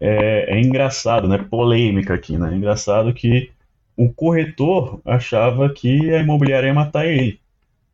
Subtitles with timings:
[0.00, 1.38] é, é engraçado, né?
[1.38, 2.52] Polêmica aqui, né?
[2.52, 3.50] É engraçado que
[3.96, 7.40] o corretor achava que a imobiliária ia matar ele.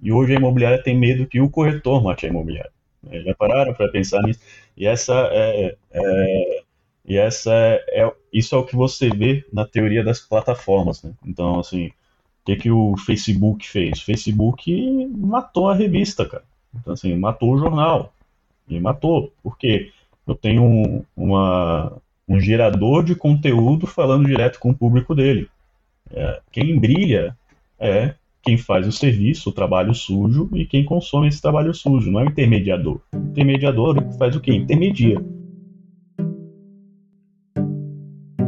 [0.00, 2.71] E hoje a imobiliária tem medo que o corretor mate a imobiliária.
[3.11, 4.40] Já pararam para pensar nisso?
[4.77, 6.64] E essa é, é
[7.06, 11.12] e essa é, é, isso é o que você vê na teoria das plataformas, né?
[11.25, 11.93] Então, assim, o
[12.46, 14.00] que, que o Facebook fez?
[14.00, 16.45] O Facebook matou a revista, cara.
[16.75, 18.14] Então, assim, matou o jornal.
[18.66, 19.32] E matou.
[19.43, 19.93] Por quê?
[20.27, 21.96] Eu tenho um, uma,
[22.29, 25.49] um gerador de conteúdo falando direto com o público dele.
[26.11, 27.36] É, quem brilha
[27.79, 32.20] é quem faz o serviço, o trabalho sujo, e quem consome esse trabalho sujo, não
[32.20, 33.00] é o intermediador.
[33.14, 34.52] O intermediador faz o quê?
[34.52, 35.16] Intermedia.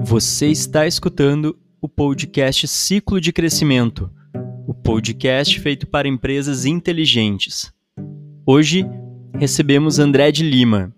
[0.03, 4.11] Você está escutando o podcast Ciclo de Crescimento,
[4.67, 7.73] o podcast feito para empresas inteligentes.
[8.47, 8.87] Hoje
[9.35, 10.95] recebemos André de Lima.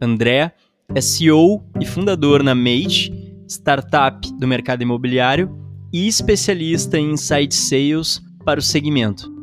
[0.00, 0.52] André
[0.94, 3.12] é CEO e fundador na Mate,
[3.48, 5.50] startup do mercado imobiliário
[5.92, 9.34] e especialista em inside sales para o segmento.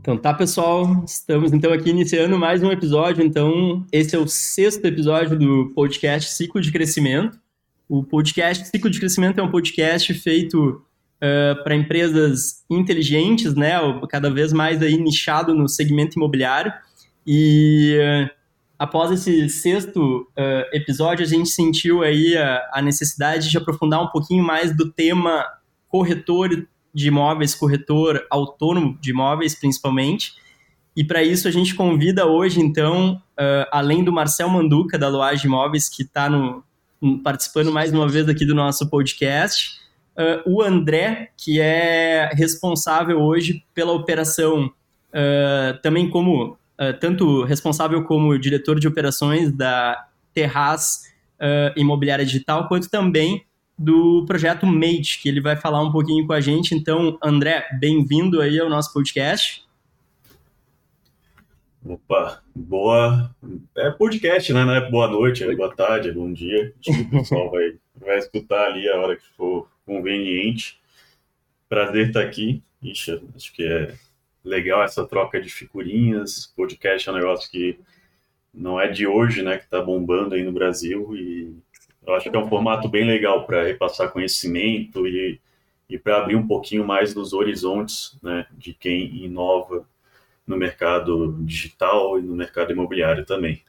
[0.00, 3.24] Então tá, pessoal, estamos então aqui iniciando mais um episódio.
[3.24, 7.38] Então, esse é o sexto episódio do podcast Ciclo de Crescimento.
[7.88, 10.82] O podcast Ciclo de Crescimento é um podcast feito
[11.16, 13.74] uh, para empresas inteligentes, né?
[14.08, 16.72] Cada vez mais aí nichado no segmento imobiliário.
[17.30, 18.30] E uh,
[18.78, 24.06] após esse sexto uh, episódio, a gente sentiu aí a, a necessidade de aprofundar um
[24.06, 25.44] pouquinho mais do tema
[25.88, 30.32] corretor de imóveis, corretor autônomo de imóveis, principalmente.
[30.96, 35.46] E para isso a gente convida hoje, então, uh, além do Marcel Manduca, da Loage
[35.46, 36.30] Imóveis, que está
[37.22, 39.78] participando mais uma vez aqui do nosso podcast,
[40.16, 44.72] uh, o André, que é responsável hoje pela operação,
[45.82, 46.58] também como,
[47.00, 51.02] tanto responsável como diretor de operações da Terraz
[51.76, 53.44] Imobiliária Digital, quanto também
[53.76, 56.74] do projeto Mate, que ele vai falar um pouquinho com a gente.
[56.74, 59.64] Então, André, bem-vindo aí ao nosso podcast.
[61.84, 63.34] Opa, boa.
[63.76, 64.64] É podcast, né?
[64.64, 66.74] Não é boa noite, é boa tarde, é bom dia.
[66.80, 70.78] Acho que o pessoal vai, vai escutar ali a hora que for conveniente.
[71.68, 72.62] Prazer estar aqui.
[72.82, 73.94] Ixi, acho que é
[74.44, 76.52] legal essa troca de figurinhas.
[76.56, 77.78] Podcast é um negócio que
[78.52, 79.56] não é de hoje, né?
[79.56, 81.54] Que está bombando aí no Brasil e
[82.06, 85.38] eu acho que é um formato bem legal para repassar conhecimento e,
[85.90, 89.86] e para abrir um pouquinho mais dos horizontes né, de quem inova
[90.46, 93.62] no mercado digital e no mercado imobiliário também.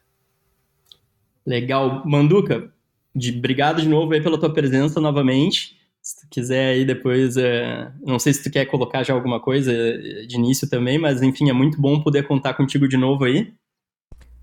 [1.46, 2.02] Legal.
[2.06, 2.72] Manduca,
[3.14, 5.79] de, obrigado de novo aí pela tua presença novamente.
[6.10, 9.72] Se tu quiser aí depois, é, não sei se tu quer colocar já alguma coisa
[9.72, 13.54] de início também, mas enfim, é muito bom poder contar contigo de novo aí.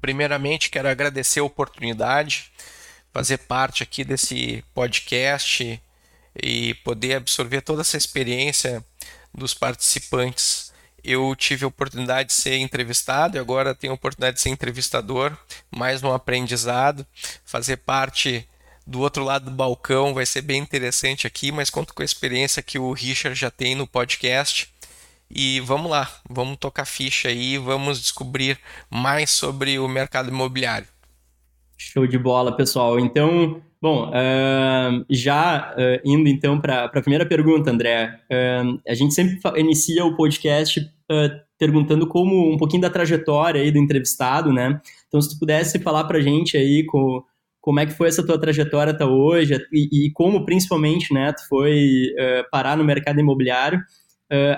[0.01, 2.53] Primeiramente, quero agradecer a oportunidade
[3.13, 5.83] fazer parte aqui desse podcast
[6.41, 8.85] e poder absorver toda essa experiência
[9.35, 10.73] dos participantes.
[11.03, 15.37] Eu tive a oportunidade de ser entrevistado e agora tenho a oportunidade de ser entrevistador,
[15.69, 17.05] mais um aprendizado,
[17.45, 18.47] fazer parte
[18.87, 22.63] do outro lado do balcão vai ser bem interessante aqui, mas conto com a experiência
[22.63, 24.69] que o Richard já tem no podcast.
[25.29, 28.59] E vamos lá, vamos tocar ficha aí, vamos descobrir
[28.89, 30.87] mais sobre o mercado imobiliário.
[31.77, 33.01] Show de bola, pessoal.
[33.01, 38.21] Então, bom, uh, já uh, indo então para a primeira pergunta, André.
[38.31, 40.81] Uh, a gente sempre inicia o podcast
[41.59, 44.81] perguntando como um pouquinho da trajetória aí do entrevistado, né?
[45.09, 47.23] Então, se tu pudesse falar para a gente aí com,
[47.67, 51.49] como é que foi essa tua trajetória até hoje e, e como, principalmente, né, tu
[51.49, 52.15] foi
[52.49, 53.83] parar no mercado imobiliário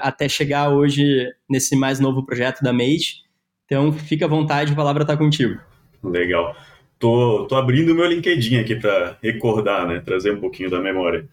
[0.03, 3.23] até chegar hoje nesse mais novo projeto da Mate.
[3.65, 5.59] Então, fica à vontade, a palavra está contigo.
[6.05, 6.55] Legal.
[6.99, 10.01] Tô, tô abrindo meu LinkedIn aqui para recordar, né?
[10.01, 11.27] Trazer um pouquinho da memória.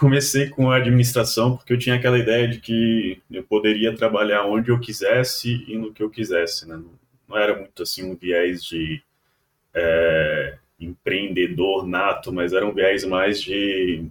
[0.00, 4.72] Comecei com a administração porque eu tinha aquela ideia de que eu poderia trabalhar onde
[4.72, 6.80] eu quisesse e no que eu quisesse, né?
[7.28, 9.00] Não era muito assim um viés de
[9.72, 14.04] é, empreendedor nato, mas era um viés mais de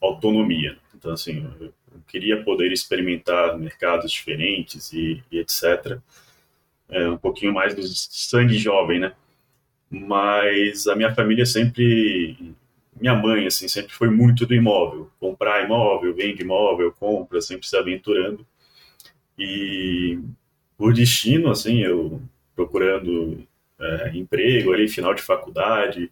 [0.00, 0.76] autonomia.
[0.94, 1.72] Então, assim, eu
[2.08, 5.98] queria poder experimentar mercados diferentes e, e etc.
[6.88, 9.12] É, um pouquinho mais do sangue jovem, né?
[9.90, 12.54] mas a minha família sempre
[12.98, 17.76] minha mãe assim sempre foi muito do imóvel comprar imóvel vende imóvel compra sempre se
[17.76, 18.46] aventurando
[19.38, 20.18] e
[20.76, 22.20] por destino assim eu
[22.54, 23.46] procurando
[23.80, 26.10] é, emprego ali final de faculdade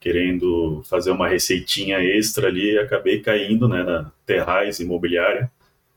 [0.00, 5.50] querendo fazer uma receitinha extra ali acabei caindo né, na Terrais Imobiliária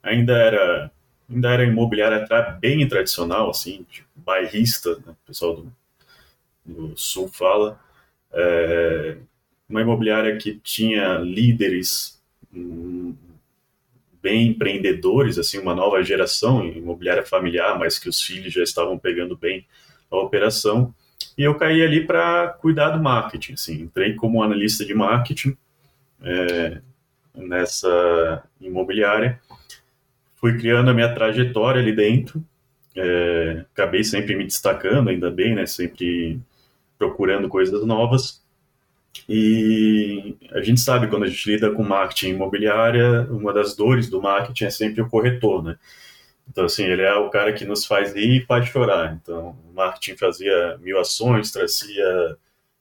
[0.03, 0.91] ainda era
[1.29, 2.25] ainda era imobiliária
[2.59, 5.71] bem tradicional assim tipo, bairrista né, pessoal do
[6.67, 7.79] do Sul fala,
[8.33, 9.17] é,
[9.69, 12.21] uma imobiliária que tinha líderes
[12.53, 13.15] hum,
[14.21, 19.37] bem empreendedores, assim, uma nova geração imobiliária familiar, mas que os filhos já estavam pegando
[19.37, 19.65] bem
[20.11, 20.93] a operação.
[21.37, 25.55] E eu caí ali para cuidar do marketing, assim, entrei como analista de marketing
[26.21, 26.81] é,
[27.35, 29.39] nessa imobiliária,
[30.35, 32.43] fui criando a minha trajetória ali dentro,
[32.95, 36.39] é, acabei sempre me destacando, ainda bem, né, sempre
[36.97, 38.41] procurando coisas novas,
[39.29, 44.21] e a gente sabe, quando a gente lida com marketing imobiliária, uma das dores do
[44.21, 45.77] marketing é sempre o corretor, né?
[46.49, 49.17] Então, assim, ele é o cara que nos faz rir e faz chorar.
[49.21, 52.37] Então, o marketing fazia mil ações, trazia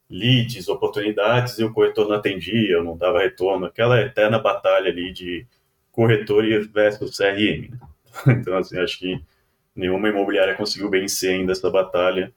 [0.08, 3.66] leads, oportunidades, e o corretor não atendia, não dava retorno.
[3.66, 5.46] Aquela eterna batalha ali de
[5.90, 7.70] corretor versus CRM.
[7.70, 7.78] Né?
[8.40, 9.20] Então, assim, acho que
[9.74, 12.32] nenhuma imobiliária conseguiu vencer ainda essa batalha.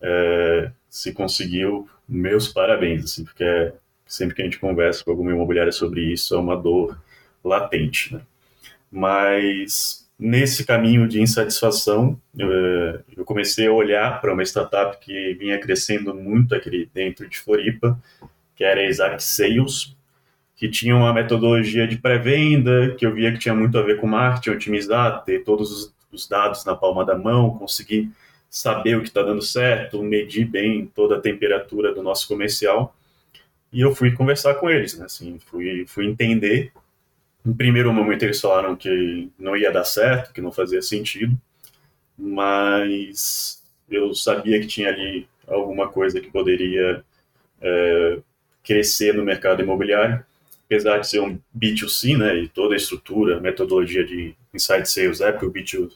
[0.00, 3.72] É, se conseguiu, meus parabéns, assim, porque é,
[4.06, 6.96] sempre que a gente conversa com alguma imobiliária sobre isso, é uma dor
[7.42, 8.20] latente, né?
[8.92, 15.34] Mas nesse caminho de insatisfação, eu, é, eu comecei a olhar para uma startup que
[15.34, 18.00] vinha crescendo muito aqui dentro de Floripa,
[18.56, 19.94] que era a Exact Sales,
[20.56, 24.06] que tinha uma metodologia de pré-venda, que eu via que tinha muito a ver com
[24.06, 28.10] marketing, otimizar, ter todos os dados na palma da mão, conseguir
[28.48, 32.96] saber o que está dando certo, medir bem toda a temperatura do nosso comercial.
[33.70, 35.04] E eu fui conversar com eles, né?
[35.04, 36.72] Assim, fui, fui entender.
[37.44, 41.38] Em primeiro momento eles falaram que não ia dar certo, que não fazia sentido,
[42.16, 47.04] mas eu sabia que tinha ali alguma coisa que poderia
[47.60, 48.18] é,
[48.62, 50.24] crescer no mercado imobiliário,
[50.64, 55.20] apesar de ser um B2C, né, e toda a estrutura, a metodologia de Inside Sales
[55.20, 55.92] é para o B2,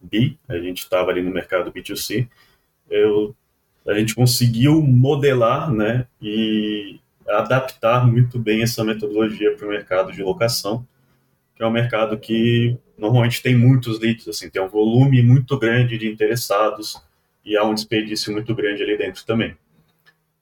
[0.00, 2.28] B, a gente estava ali no mercado B2C,
[2.90, 3.34] eu,
[3.86, 7.00] a gente conseguiu modelar né, e
[7.38, 10.86] adaptar muito bem essa metodologia para o mercado de locação,
[11.54, 15.98] que é um mercado que normalmente tem muitos leads, assim, tem um volume muito grande
[15.98, 17.02] de interessados
[17.44, 19.56] e há um desperdício muito grande ali dentro também.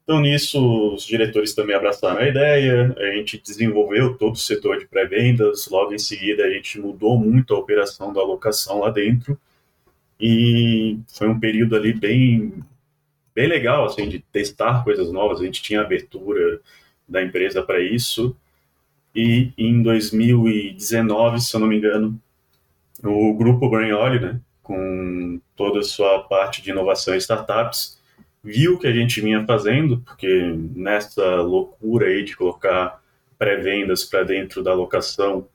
[0.02, 4.87] Então, nisso, os diretores também abraçaram a ideia, a gente desenvolveu todo o setor de
[4.87, 9.38] pré-vendas, logo em seguida a gente mudou muito a operação da locação lá dentro,
[10.19, 12.52] e foi um período ali bem,
[13.34, 15.40] bem legal, assim, de testar coisas novas.
[15.40, 16.60] A gente tinha abertura
[17.08, 18.36] da empresa para isso.
[19.14, 22.20] E em 2019, se eu não me engano,
[23.02, 28.00] o grupo Brainoli, né, com toda a sua parte de inovação e startups,
[28.42, 33.02] viu o que a gente vinha fazendo, porque nessa loucura aí de colocar
[33.38, 35.46] pré-vendas para dentro da locação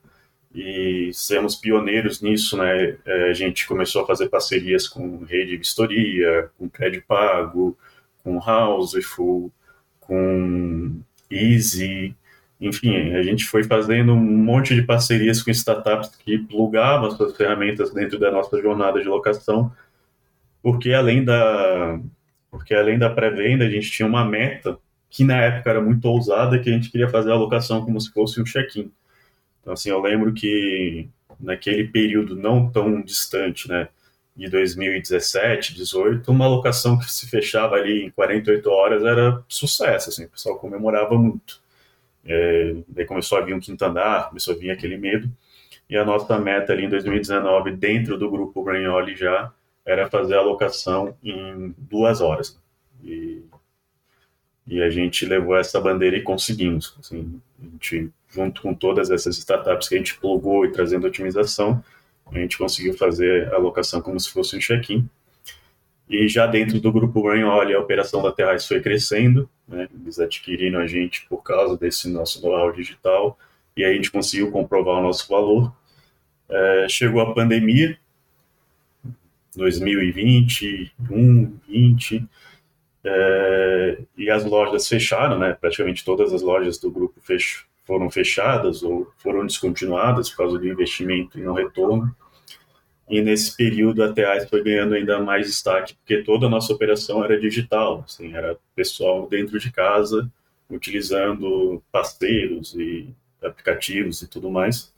[0.56, 2.96] e sermos pioneiros nisso, né?
[3.04, 7.76] É, a gente começou a fazer parcerias com rede de vistoria, com crédito pago,
[8.24, 9.52] com Houseful,
[10.00, 10.98] com
[11.30, 12.16] Easy,
[12.60, 17.92] enfim, a gente foi fazendo um monte de parcerias com startups que plugavam suas ferramentas
[17.92, 19.70] dentro da nossa jornada de locação,
[20.62, 22.00] porque além da
[22.50, 24.78] porque além da pré-venda, a gente tinha uma meta
[25.10, 28.10] que na época era muito ousada, que a gente queria fazer a locação como se
[28.10, 28.90] fosse um check-in.
[29.66, 31.08] Então, assim, eu lembro que
[31.40, 33.88] naquele período não tão distante, né,
[34.36, 40.26] de 2017, 18, uma locação que se fechava ali em 48 horas era sucesso, assim,
[40.26, 41.60] o pessoal comemorava muito.
[42.24, 45.28] É, daí começou a vir um quinto andar, começou a vir aquele medo,
[45.90, 49.52] e a nossa meta ali em 2019, dentro do grupo Brainoli já,
[49.84, 52.56] era fazer a locação em duas horas.
[53.02, 53.42] E,
[54.64, 56.94] e a gente levou essa bandeira e conseguimos.
[57.00, 61.82] Assim, a gente junto com todas essas startups que a gente plugou e trazendo otimização,
[62.30, 65.08] a gente conseguiu fazer a alocação como se fosse um check-in.
[66.08, 69.88] E já dentro do grupo Brainoli, a operação da Terrais foi crescendo, né?
[69.92, 73.38] eles adquiriram a gente por causa desse nosso know-how digital,
[73.74, 75.74] e aí a gente conseguiu comprovar o nosso valor.
[76.48, 77.98] É, chegou a pandemia,
[79.56, 82.28] 2020, 2021, 20,
[83.02, 85.56] é, e as lojas fecharam, né?
[85.58, 90.68] praticamente todas as lojas do grupo fechou, foram fechadas ou foram descontinuadas por causa do
[90.68, 92.14] investimento e não retorno.
[93.08, 97.24] E nesse período a TEAS foi ganhando ainda mais destaque, porque toda a nossa operação
[97.24, 100.30] era digital, assim, era pessoal dentro de casa,
[100.68, 104.92] utilizando parceiros e aplicativos e tudo mais.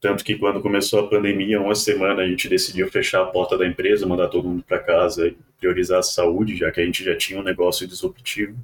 [0.00, 3.66] Tanto que quando começou a pandemia, uma semana a gente decidiu fechar a porta da
[3.66, 7.16] empresa, mandar todo mundo para casa e priorizar a saúde, já que a gente já
[7.16, 8.58] tinha um negócio disruptivo.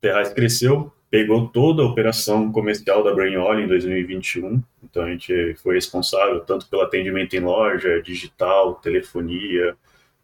[0.00, 4.62] Terrais cresceu, pegou toda a operação comercial da Brainoli em 2021.
[4.82, 9.76] Então a gente foi responsável tanto pelo atendimento em loja, digital, telefonia,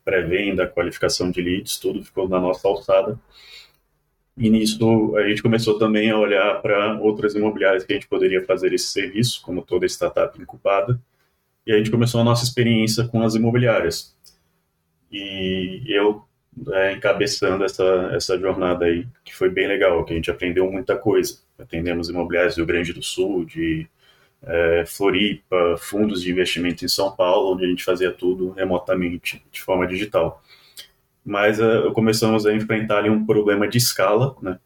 [0.03, 3.21] pré-venda, qualificação de leads, tudo ficou na nossa alçada.
[4.35, 8.43] E nisso a gente começou também a olhar para outras imobiliárias que a gente poderia
[8.47, 10.99] fazer esse serviço, como toda startup incubada.
[11.67, 14.17] E a gente começou a nossa experiência com as imobiliárias.
[15.13, 16.25] E eu
[16.73, 20.97] é, encabeçando essa, essa jornada aí, que foi bem legal, que a gente aprendeu muita
[20.97, 21.39] coisa.
[21.59, 23.89] Atendemos imobiliários do Rio Grande do Sul, de
[24.43, 29.61] é, Floripa, fundos de investimento em São Paulo, onde a gente fazia tudo remotamente, de
[29.61, 30.43] forma digital.
[31.25, 34.59] Mas uh, começamos a enfrentar ali um problema de escala, né?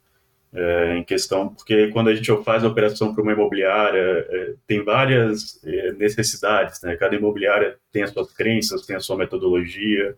[0.55, 4.85] É, em questão, porque quando a gente faz a operação para uma imobiliária, é, tem
[4.85, 6.95] várias é, necessidades, né?
[6.97, 10.15] Cada imobiliária tem as suas crenças, tem a sua metodologia,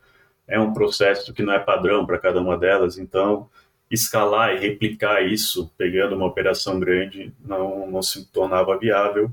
[0.46, 3.48] é um processo que não é padrão para cada uma delas, então
[3.90, 9.30] escalar e replicar isso, pegando uma operação grande, não, não se tornava viável.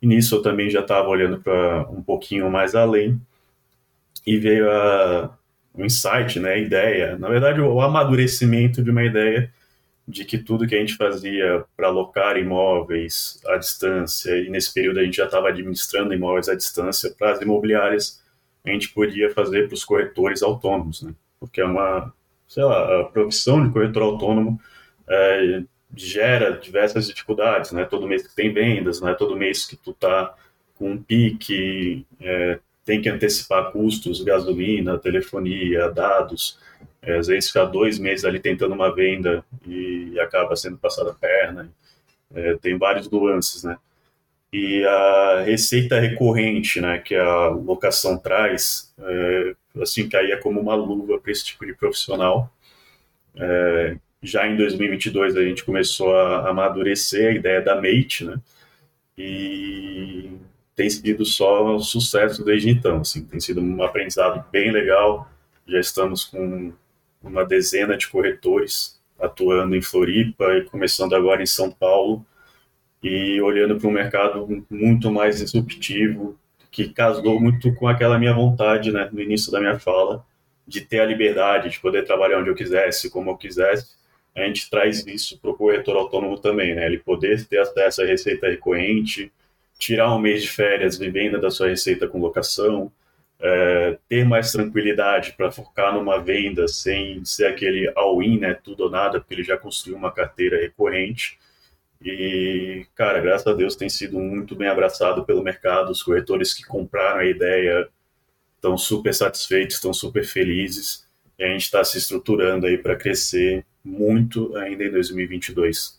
[0.00, 3.20] E nisso eu também já estava olhando para um pouquinho mais além
[4.26, 5.36] e veio a,
[5.74, 9.52] o insight, né, a ideia, na verdade o amadurecimento de uma ideia
[10.06, 15.00] de que tudo que a gente fazia para alocar imóveis à distância, e nesse período
[15.00, 18.22] a gente já estava administrando imóveis à distância para as imobiliárias,
[18.66, 21.14] a gente podia fazer para os corretores autônomos, né?
[21.38, 22.12] Porque é uma,
[22.48, 24.60] sei lá, a profissão de corretor autônomo
[25.08, 25.62] é,
[25.94, 27.84] gera diversas dificuldades, né?
[27.84, 29.14] Todo mês que tem vendas, né?
[29.14, 30.34] Todo mês que tu tá
[30.74, 36.58] com um pique, é, tem que antecipar custos, gasolina, telefonia, dados.
[37.02, 41.14] É, às vezes ficar dois meses ali tentando uma venda e acaba sendo passada a
[41.14, 41.70] perna.
[42.34, 43.76] É, tem vários nuances, né?
[44.58, 51.20] E a receita recorrente, né, que a locação traz, é, assim, caía como uma luva
[51.20, 52.50] para esse tipo de profissional.
[53.36, 58.40] É, já em 2022 a gente começou a amadurecer a ideia da Mate, né,
[59.18, 60.30] e
[60.74, 65.30] tem sido só sucesso desde então, assim, tem sido um aprendizado bem legal,
[65.68, 66.72] já estamos com
[67.22, 72.24] uma dezena de corretores atuando em Floripa e começando agora em São Paulo,
[73.02, 76.38] e olhando para um mercado muito mais disruptivo,
[76.70, 80.24] que casou muito com aquela minha vontade, né, no início da minha fala,
[80.66, 83.96] de ter a liberdade de poder trabalhar onde eu quisesse, como eu quisesse.
[84.34, 88.04] A gente traz isso para o corretor autônomo também, né, ele poder ter acesso à
[88.04, 89.32] receita recorrente,
[89.78, 92.90] tirar um mês de férias vivendo da sua receita com locação,
[93.38, 98.90] é, ter mais tranquilidade para focar numa venda sem ser aquele all-in, né, tudo ou
[98.90, 101.38] nada, porque ele já construiu uma carteira recorrente
[102.02, 105.90] e, cara, graças a Deus tem sido muito bem abraçado pelo mercado.
[105.90, 107.88] Os corretores que compraram a ideia
[108.56, 111.06] estão super satisfeitos, estão super felizes.
[111.38, 115.98] E a gente está se estruturando aí para crescer muito ainda em 2022.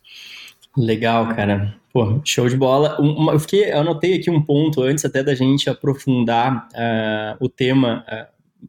[0.76, 1.76] Legal, cara.
[1.92, 3.00] Pô, show de bola.
[3.00, 7.50] Uma, eu, fiquei, eu anotei aqui um ponto antes até da gente aprofundar uh, o
[7.50, 8.28] tema uh,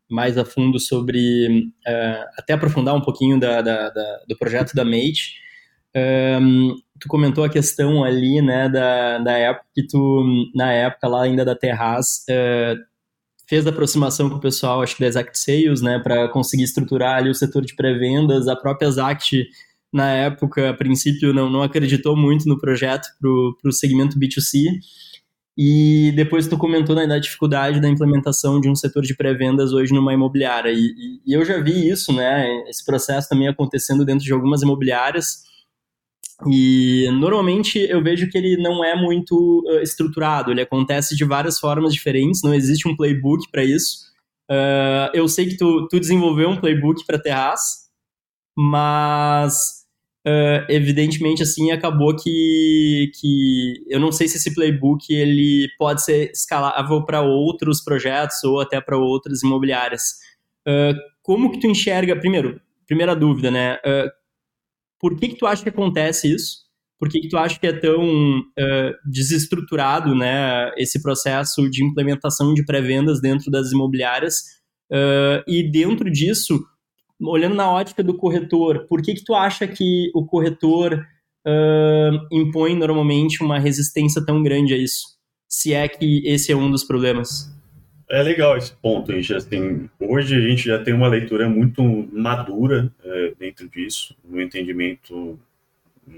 [0.09, 1.71] mais a fundo sobre.
[1.87, 5.48] Uh, até aprofundar um pouquinho da, da, da, do projeto da Mate.
[5.97, 11.23] Um, tu comentou a questão ali, né, da, da época que tu, na época lá
[11.23, 12.79] ainda da Terraz, uh,
[13.49, 17.17] fez a aproximação com o pessoal, acho que da Exact Sales, né, para conseguir estruturar
[17.17, 18.47] ali o setor de pré-vendas.
[18.47, 19.47] A própria Exact,
[19.93, 24.67] na época, a princípio, não, não acreditou muito no projeto para o segmento B2C.
[25.61, 29.93] E depois tu comentou né, da dificuldade da implementação de um setor de pré-vendas hoje
[29.93, 30.71] numa imobiliária.
[30.71, 34.63] E, e, e eu já vi isso, né, esse processo também acontecendo dentro de algumas
[34.63, 35.49] imobiliárias
[36.47, 41.59] e normalmente eu vejo que ele não é muito uh, estruturado, ele acontece de várias
[41.59, 44.07] formas diferentes, não existe um playbook para isso.
[44.49, 47.89] Uh, eu sei que tu, tu desenvolveu um playbook para Terraz,
[48.57, 49.85] mas
[50.27, 56.31] uh, evidentemente assim acabou que, que eu não sei se esse playbook ele pode ser
[56.31, 60.15] escalável para outros projetos ou até para outras imobiliárias.
[61.21, 63.79] como que tu enxerga, primeiro, primeira dúvida, né?
[65.01, 66.69] Por que, que tu acha que acontece isso?
[66.99, 72.53] Por que, que tu acha que é tão uh, desestruturado né, esse processo de implementação
[72.53, 74.59] de pré-vendas dentro das imobiliárias?
[74.91, 76.59] Uh, e dentro disso,
[77.21, 81.07] olhando na ótica do corretor, por que, que tu acha que o corretor
[81.47, 85.19] uh, impõe normalmente uma resistência tão grande a isso?
[85.49, 87.57] Se é que esse é um dos problemas.
[88.11, 89.35] É legal esse ponto, gente.
[89.35, 93.28] Assim, hoje a gente já tem uma leitura muito madura é,
[93.59, 95.39] dentro disso, no entendimento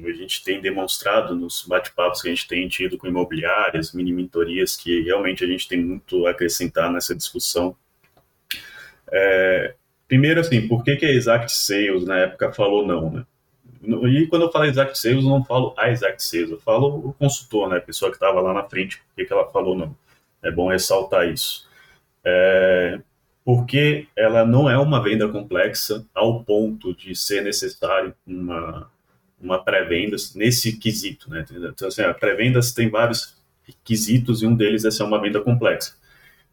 [0.04, 4.76] a gente tem demonstrado nos bate-papos que a gente tem tido com imobiliárias, mini mentorias,
[4.76, 7.74] que realmente a gente tem muito a acrescentar nessa discussão.
[9.10, 9.74] É,
[10.06, 13.26] primeiro, assim, por que, que a Exact Sales na época falou não, né?
[13.82, 17.12] E quando eu falo Exact Sales, eu não falo a Exact Sales, eu falo o
[17.14, 17.78] consultor, né?
[17.78, 19.96] A pessoa que estava lá na frente, por que, que ela falou não.
[20.42, 21.68] É bom ressaltar isso.
[22.24, 23.00] É,
[23.44, 28.90] porque ela não é uma venda complexa ao ponto de ser necessário uma,
[29.40, 31.44] uma pré-venda nesse quesito, né?
[31.50, 33.36] Então, assim, a pré-vendas tem vários
[33.84, 35.94] quesitos e um deles é ser uma venda complexa.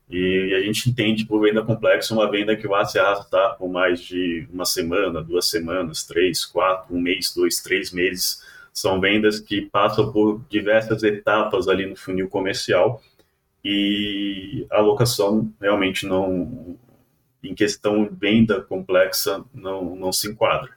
[0.10, 4.02] E a gente entende por venda complexa uma venda que vai se arrastar por mais
[4.02, 8.42] de uma semana, duas semanas, três, quatro, um mês, dois, três meses.
[8.72, 13.02] São vendas que passam por diversas etapas ali no funil comercial
[13.70, 16.78] e a locação realmente não,
[17.44, 20.70] em questão venda complexa, não, não se enquadra.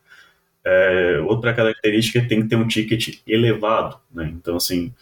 [0.65, 4.29] É, outra característica é que tem que ter um ticket elevado, né?
[4.35, 4.93] Então, assim,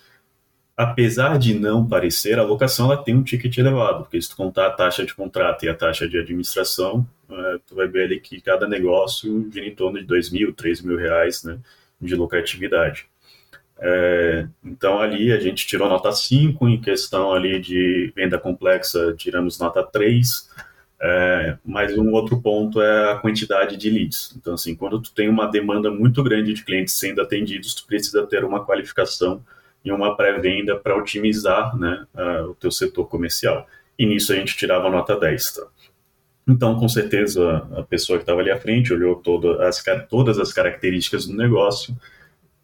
[0.76, 4.66] apesar de não parecer, a locação ela tem um ticket elevado, porque se tu contar
[4.66, 8.38] a taxa de contrato e a taxa de administração, é, tu vai ver ali que
[8.38, 11.58] cada negócio gira em torno de dois mil, três mil reais né,
[11.98, 13.06] de lucratividade.
[13.80, 19.58] É, então ali a gente tirou nota 5, em questão ali de venda complexa tiramos
[19.58, 20.50] nota 3,
[21.00, 24.34] é, mas um outro ponto é a quantidade de leads.
[24.36, 28.26] Então assim, quando tu tem uma demanda muito grande de clientes sendo atendidos, tu precisa
[28.26, 29.42] ter uma qualificação
[29.84, 32.04] e uma pré-venda para otimizar né,
[32.48, 33.66] o teu setor comercial.
[33.98, 35.52] E nisso a gente tirava nota 10.
[35.52, 35.66] Tá?
[36.48, 40.52] Então, com certeza, a pessoa que estava ali à frente olhou toda as, todas as
[40.52, 41.96] características do negócio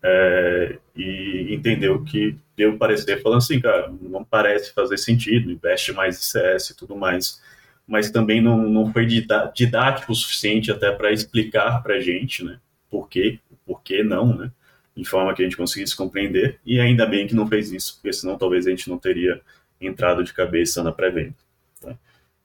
[0.07, 6.19] é, e entendeu que deu parecer falando assim, cara, não parece fazer sentido, investe mais
[6.19, 7.41] em CS e tudo mais,
[7.87, 12.59] mas também não, não foi didático o suficiente até para explicar para a gente, né,
[12.91, 14.51] por quê, por que não, né,
[14.95, 18.13] de forma que a gente conseguisse compreender, e ainda bem que não fez isso, porque
[18.13, 19.41] senão talvez a gente não teria
[19.81, 21.35] entrado de cabeça na pré-venda.
[21.81, 21.97] Tá?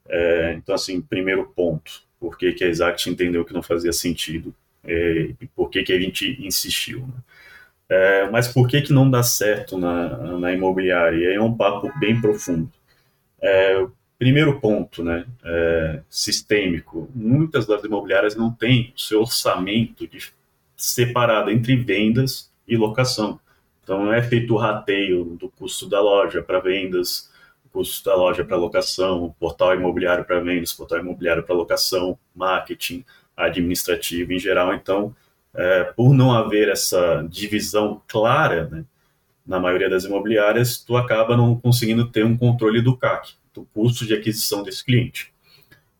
[0.08, 4.54] É, então, assim, primeiro ponto, por que, que a Exact entendeu que não fazia sentido
[4.82, 7.00] é, e por que, que a gente insistiu.
[7.06, 7.14] Né?
[7.90, 11.16] É, mas por que, que não dá certo na, na imobiliária?
[11.16, 12.70] E aí é um papo bem profundo.
[13.42, 13.84] É,
[14.16, 20.32] primeiro ponto, né, é, sistêmico, muitas das imobiliárias não têm o seu orçamento de
[20.76, 23.40] separada entre vendas e locação.
[23.82, 27.28] Então, não é feito o rateio do custo da loja para vendas,
[27.72, 33.04] custo da loja para locação, portal imobiliário para vendas, portal imobiliário para locação, marketing,
[33.36, 34.74] administrativo em geral.
[34.74, 35.14] Então,
[35.54, 38.84] é, por não haver essa divisão clara, né,
[39.46, 44.06] na maioria das imobiliárias, tu acaba não conseguindo ter um controle do CAC, do custo
[44.06, 45.32] de aquisição desse cliente.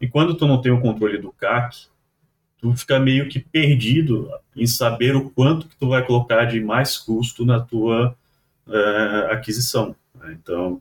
[0.01, 1.89] E quando tu não tem o controle do CAC,
[2.59, 6.97] tu fica meio que perdido em saber o quanto que tu vai colocar de mais
[6.97, 8.17] custo na tua
[8.67, 9.97] uh, aquisição.
[10.15, 10.39] Né?
[10.41, 10.81] Então,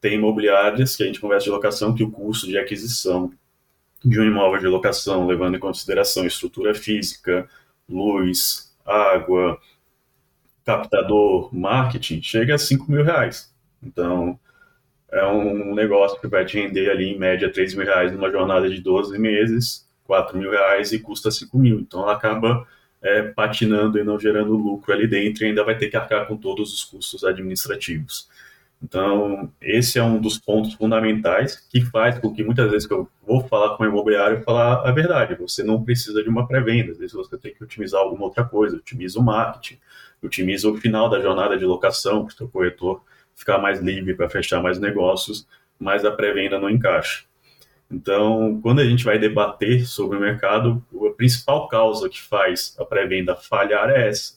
[0.00, 3.32] tem imobiliárias que a gente conversa de locação que o custo de aquisição
[4.04, 7.48] de um imóvel de locação, levando em consideração estrutura física,
[7.88, 9.58] luz, água,
[10.64, 13.52] captador, marketing, chega a 5 mil reais.
[13.82, 14.38] Então,
[15.10, 18.68] é um negócio que vai te render ali, em média, 3 mil reais numa jornada
[18.68, 21.80] de 12 meses, 4 mil reais e custa 5 mil.
[21.80, 22.66] Então ela acaba
[23.00, 26.36] é, patinando e não gerando lucro ali dentro e ainda vai ter que arcar com
[26.36, 28.28] todos os custos administrativos.
[28.82, 33.08] Então, esse é um dos pontos fundamentais que faz com que muitas vezes que eu
[33.26, 35.34] vou falar com o imobiliário, falar a verdade.
[35.34, 38.76] Você não precisa de uma pré-venda, às vezes você tem que otimizar alguma outra coisa,
[38.76, 39.78] otimiza o marketing,
[40.22, 43.02] otimiza o final da jornada de locação, para o seu corretor
[43.34, 45.46] ficar mais livre para fechar mais negócios,
[45.78, 47.24] mas a pré-venda não encaixa.
[47.90, 52.84] Então, quando a gente vai debater sobre o mercado, a principal causa que faz a
[52.84, 54.34] pré-venda falhar é essa.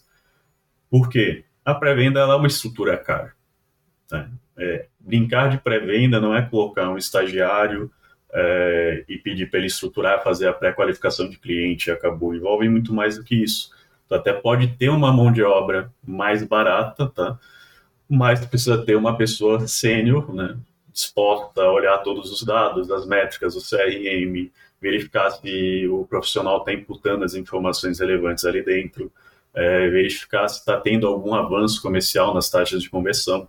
[0.89, 1.43] Por quê?
[1.65, 3.34] A pré-venda é uma estrutura cara.
[4.12, 4.30] Né?
[4.58, 7.91] É, brincar de pré-venda não é colocar um estagiário
[8.34, 12.36] é, e pedir para ele estruturar, fazer a pré-qualificação de cliente acabou.
[12.36, 13.71] Envolve muito mais do que isso.
[14.08, 17.39] Tu até pode ter uma mão de obra mais barata, tá?
[18.10, 20.58] mas precisa ter uma pessoa sênior, né?
[20.91, 26.74] disposta a olhar todos os dados, as métricas, o CRM, verificar se o profissional está
[26.74, 29.12] imputando as informações relevantes ali dentro,
[29.54, 33.47] é, verificar se está tendo algum avanço comercial nas taxas de conversão.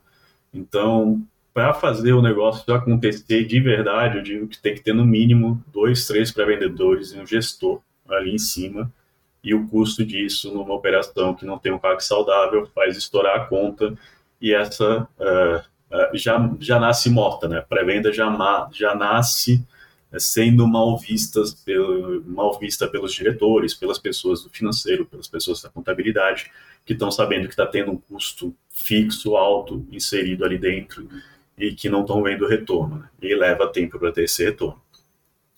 [0.53, 1.23] Então,
[1.55, 5.63] para fazer o negócio acontecer de verdade, eu digo que tem que ter no mínimo
[5.73, 8.93] dois, três pré-vendedores e um gestor ali em cima.
[9.43, 13.45] E o custo disso numa operação que não tem um CAC saudável faz estourar a
[13.45, 13.95] conta
[14.41, 17.61] e essa uh, é, já, já nasce morta, né?
[17.69, 19.63] Pré-venda já, já nasce
[20.19, 25.69] sendo mal, vistas pelo, mal vista pelos diretores, pelas pessoas do financeiro, pelas pessoas da
[25.69, 26.51] contabilidade,
[26.85, 31.09] que estão sabendo que está tendo um custo fixo, alto, inserido ali dentro
[31.57, 32.99] e que não estão vendo retorno.
[32.99, 33.09] Né?
[33.23, 34.81] E leva tempo para ter esse retorno.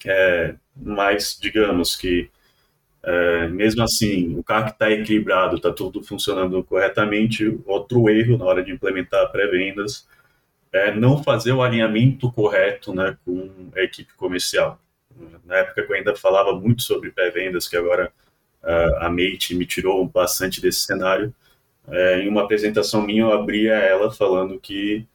[0.04, 2.30] É, mas, digamos que,
[3.02, 8.62] é, mesmo assim, o CAC está equilibrado, está tudo funcionando corretamente, outro erro na hora
[8.62, 10.06] de implementar pré-vendas
[10.74, 14.80] é não fazer o alinhamento correto né, com a equipe comercial.
[15.44, 18.12] na época que eu ainda falava muito sobre pré-vendas, que agora
[18.60, 21.32] uh, a Mate me tirou bastante desse cenário,
[21.87, 25.06] é, em uma apresentação minha eu abria ela falando que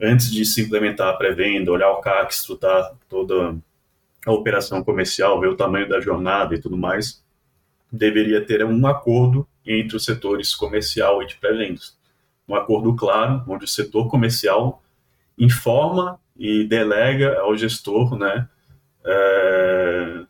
[0.00, 3.56] antes de se implementar a pré-venda, olhar o CAC, estruturar toda
[4.24, 7.24] a operação comercial, ver o tamanho da jornada e tudo mais,
[7.90, 11.96] deveria ter um acordo entre os setores comercial e de pré-vendas.
[12.46, 14.82] Um acordo claro, onde o setor comercial
[15.38, 18.48] informa e delega ao gestor né,
[19.04, 20.24] é,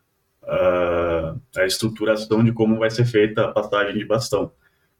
[0.44, 4.50] a, a estruturação de como vai ser feita a passagem de bastão.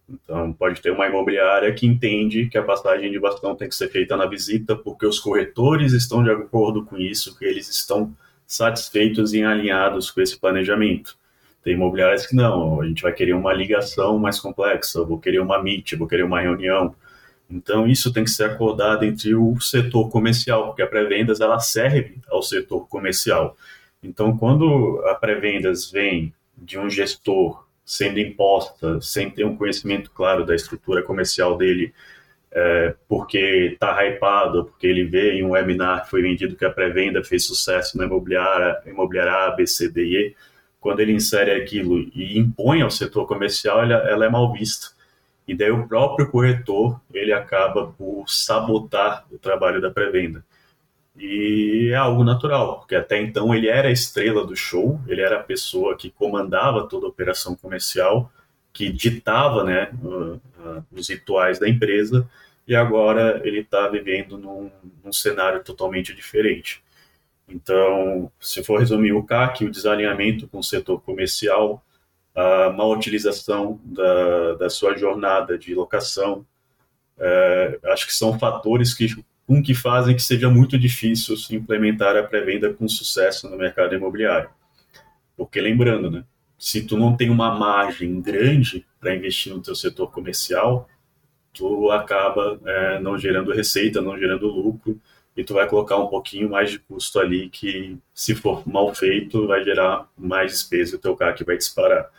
[0.09, 3.89] Então, pode ter uma imobiliária que entende que a passagem de bastão tem que ser
[3.89, 8.15] feita na visita, porque os corretores estão de acordo com isso, que eles estão
[8.47, 11.19] satisfeitos e alinhados com esse planejamento.
[11.63, 15.63] Tem imobiliárias que não, a gente vai querer uma ligação mais complexa, vou querer uma
[15.63, 16.95] meet, vou querer uma reunião.
[17.51, 22.19] Então, isso tem que ser acordado entre o setor comercial, porque a pré-vendas ela serve
[22.29, 23.57] ao setor comercial.
[24.03, 30.45] Então, quando a pré-vendas vem de um gestor sendo imposta, sem ter um conhecimento claro
[30.45, 31.95] da estrutura comercial dele,
[32.53, 36.71] é, porque está hypado, porque ele vê em um webinar que foi vendido que a
[36.71, 40.37] pré-venda fez sucesso na imobiliária, imobiliária A, B, C, D e E,
[40.81, 44.98] quando ele insere aquilo e impõe ao setor comercial, ela, ela é mal vista.
[45.49, 50.45] E daí o próprio corretor, ele acaba por sabotar o trabalho da pré-venda.
[51.17, 55.41] E é algo natural, porque até então ele era a estrela do show, ele era
[55.41, 58.31] a pessoa que comandava toda a operação comercial,
[58.75, 59.91] que ditava né,
[60.93, 62.29] os rituais da empresa,
[62.67, 64.71] e agora ele está vivendo num,
[65.03, 66.83] num, cenário totalmente diferente.
[67.49, 71.83] Então, se for resumir o CAC, o desalinhamento com o setor comercial,
[72.39, 76.47] a má utilização da, da sua jornada de locação,
[77.19, 79.09] é, acho que são fatores que
[79.45, 84.51] com que fazem que seja muito difícil implementar a pré-venda com sucesso no mercado imobiliário.
[85.35, 86.23] Porque lembrando, né,
[86.59, 90.87] se tu não tem uma margem grande para investir no teu setor comercial,
[91.53, 95.01] tu acaba é, não gerando receita, não gerando lucro,
[95.35, 99.47] e tu vai colocar um pouquinho mais de custo ali que, se for mal feito,
[99.47, 102.11] vai gerar mais despesa e o teu CAC vai disparar.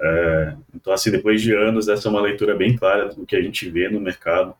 [0.00, 3.42] É, então, assim, depois de anos, essa é uma leitura bem clara do que a
[3.42, 4.54] gente vê no mercado.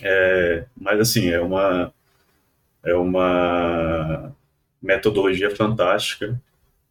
[0.00, 1.92] É, mas assim, é uma,
[2.82, 4.34] é uma
[4.80, 6.40] metodologia fantástica,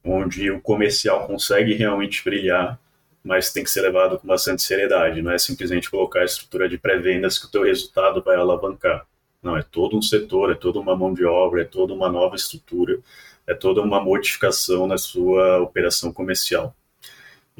[0.03, 2.79] onde o comercial consegue realmente brilhar,
[3.23, 5.21] mas tem que ser levado com bastante seriedade.
[5.21, 9.05] Não é simplesmente colocar a estrutura de pré-vendas que o teu resultado vai alavancar.
[9.43, 12.35] Não, é todo um setor, é toda uma mão de obra, é toda uma nova
[12.35, 12.99] estrutura,
[13.47, 16.75] é toda uma modificação na sua operação comercial.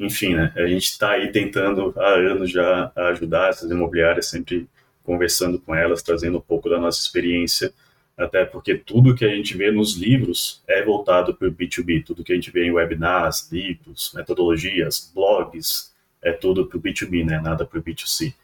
[0.02, 4.66] Enfim, né, a gente está aí tentando há anos já ajudar essas imobiliárias, sempre
[5.04, 7.72] conversando com elas, trazendo um pouco da nossa experiência,
[8.18, 12.24] até porque tudo que a gente vê nos livros é voltado para o B2B, tudo
[12.24, 17.40] que a gente vê em webinars, livros, metodologias, blogs, é tudo para o B2B, né?
[17.40, 18.34] nada para o B2C.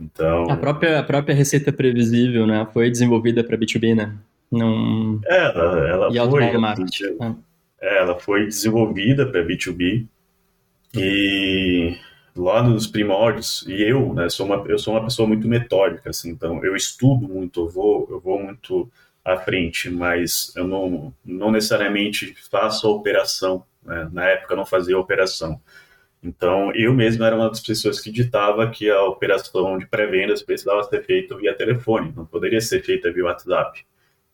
[0.00, 0.50] Então...
[0.50, 2.66] A própria, a própria receita previsível né?
[2.72, 4.14] foi desenvolvida para B2B, né?
[4.50, 5.20] Não...
[5.26, 6.44] Ela, ela e foi...
[6.44, 6.74] Ela,
[7.80, 10.06] é, ela foi desenvolvida para B2B
[10.94, 11.96] e
[12.36, 16.30] lá nos primórdios, e eu, né, sou uma, eu sou uma pessoa muito metódica, assim,
[16.30, 18.90] então eu estudo muito, eu vou, eu vou muito
[19.24, 24.08] à frente, mas eu não, não necessariamente faço a operação, né?
[24.12, 25.60] na época eu não fazia a operação.
[26.22, 30.82] Então, eu mesmo era uma das pessoas que ditava que a operação de pré-vendas precisava
[30.84, 33.84] ser feita via telefone, não poderia ser feita via WhatsApp.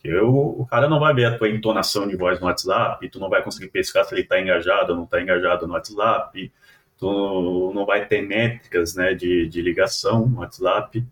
[0.02, 3.28] Eu, o cara não vai ver a tua entonação de voz no WhatsApp, tu não
[3.28, 6.52] vai conseguir pescar se ele está engajado ou não está engajado no WhatsApp,
[6.96, 11.04] tu não vai ter métricas né, de, de ligação no WhatsApp,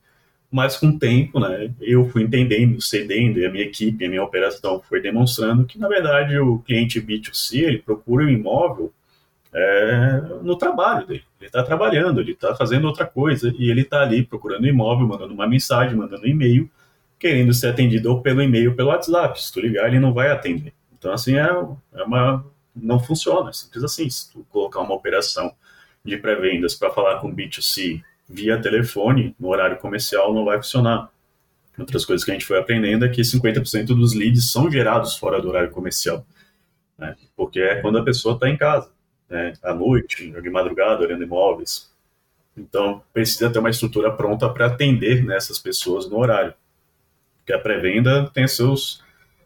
[0.51, 4.22] mas com o tempo, né, eu fui entendendo, cedendo, e a minha equipe, a minha
[4.22, 8.92] operação foi demonstrando que, na verdade, o cliente B2C, ele procura o um imóvel
[9.53, 11.25] é, no trabalho dele.
[11.40, 15.35] Ele está trabalhando, ele está fazendo outra coisa, e ele está ali procurando imóvel, mandando
[15.35, 16.70] uma mensagem, mandando um e-mail,
[17.18, 19.42] querendo ser atendido ou pelo e-mail ou pelo WhatsApp.
[19.42, 20.72] Se tu ligar, ele não vai atender.
[20.98, 21.48] Então, assim, é,
[21.94, 22.44] é uma...
[22.74, 24.09] não funciona, é simples assim.
[24.09, 25.55] Se tu colocar uma operação
[26.05, 31.11] de pré-vendas para falar com B2C via telefone, no horário comercial, não vai funcionar.
[31.79, 35.40] Outras coisas que a gente foi aprendendo é que 50% dos leads são gerados fora
[35.40, 36.24] do horário comercial.
[36.96, 37.14] Né?
[37.37, 38.90] Porque é quando a pessoa está em casa,
[39.29, 39.52] né?
[39.62, 41.92] à noite, de madrugada, olhando imóveis.
[42.57, 46.55] Então, precisa ter uma estrutura pronta para atender nessas pessoas no horário.
[47.46, 49.00] Porque a pré-venda tem seus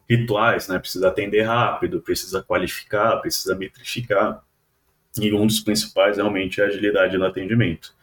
[0.08, 0.78] rituais, né?
[0.78, 4.42] Precisa atender rápido, precisa qualificar, precisa metrificar.
[5.20, 7.94] E um dos principais realmente é a agilidade no atendimento.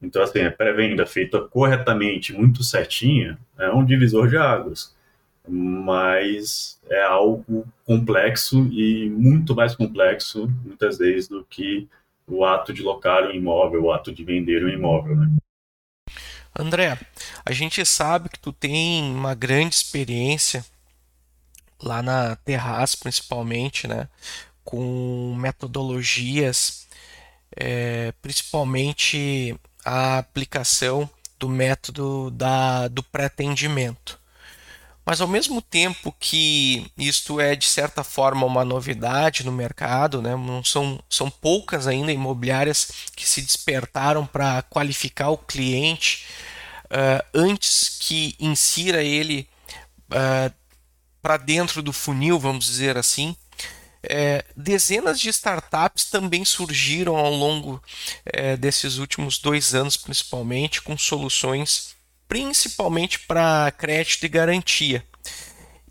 [0.00, 4.94] Então, assim, a pré-venda feita corretamente, muito certinha, é um divisor de águas.
[5.48, 11.88] mas é algo complexo e muito mais complexo, muitas vezes, do que
[12.26, 15.16] o ato de locar um imóvel, o ato de vender um imóvel.
[15.16, 15.28] Né?
[16.56, 16.98] André,
[17.44, 20.64] a gente sabe que tu tem uma grande experiência
[21.82, 24.08] lá na Terraz, principalmente, né,
[24.64, 26.86] com metodologias,
[27.56, 34.18] é, principalmente a aplicação do método da, do pré-atendimento.
[35.04, 40.34] Mas ao mesmo tempo que isto é de certa forma uma novidade no mercado, né?
[40.34, 46.24] não são, são poucas ainda imobiliárias que se despertaram para qualificar o cliente
[46.84, 49.46] uh, antes que insira ele
[50.10, 50.52] uh,
[51.20, 53.36] para dentro do funil, vamos dizer assim.
[54.06, 57.82] É, dezenas de startups também surgiram ao longo
[58.26, 61.93] é, desses últimos dois anos, principalmente, com soluções
[62.34, 65.06] principalmente para crédito e garantia.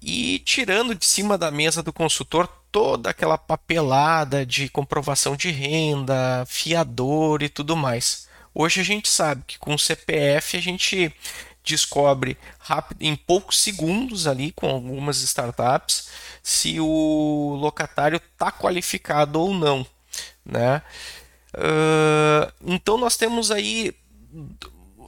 [0.02, 6.44] E tirando de cima da mesa do consultor toda aquela papelada de comprovação de renda,
[6.46, 8.28] fiador e tudo mais.
[8.54, 11.16] Hoje a gente sabe que com o CPF a gente
[11.64, 16.10] descobre rápido, em poucos segundos ali com algumas startups
[16.44, 19.88] se o locatário está qualificado ou não,
[20.46, 20.82] né?
[21.54, 23.96] Uh, então nós temos aí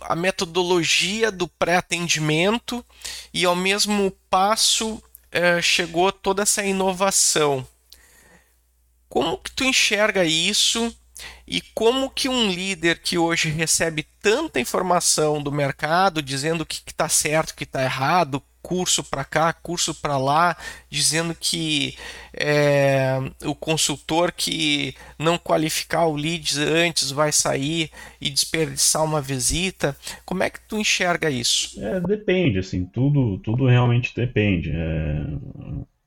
[0.08, 2.86] a metodologia do pré-atendimento
[3.34, 7.68] e ao mesmo passo é, chegou toda essa inovação.
[9.10, 10.96] Como que tu enxerga isso
[11.48, 16.82] e como que um líder que hoje recebe tanta informação do mercado dizendo o que
[16.88, 20.58] está certo, o que está errado, curso para cá, curso para lá,
[20.90, 21.96] dizendo que
[22.34, 29.96] é, o consultor que não qualificar o lead antes vai sair e desperdiçar uma visita.
[30.26, 31.80] Como é que tu enxerga isso?
[31.80, 34.72] É, depende, assim, tudo, tudo realmente depende.
[34.72, 35.22] É,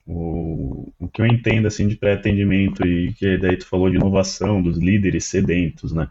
[0.05, 4.61] o, o que eu entendo assim de pré-atendimento e que daí tu falou de inovação
[4.61, 6.09] dos líderes sedentos, né?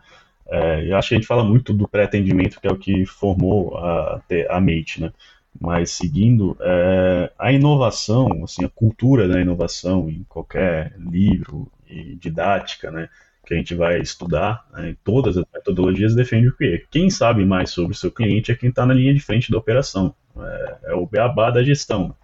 [0.49, 3.77] É, eu acho que a gente fala muito do pré-atendimento, que é o que formou
[3.77, 5.11] a, a Mate, né?
[5.59, 12.91] Mas seguindo, é, a inovação, assim, a cultura da inovação em qualquer livro e didática,
[12.91, 13.09] né,
[13.45, 16.85] que a gente vai estudar, né, todas as metodologias defendem o quê?
[16.91, 19.57] Quem sabe mais sobre o seu cliente é quem está na linha de frente da
[19.57, 22.15] operação, é, é o beabá da gestão.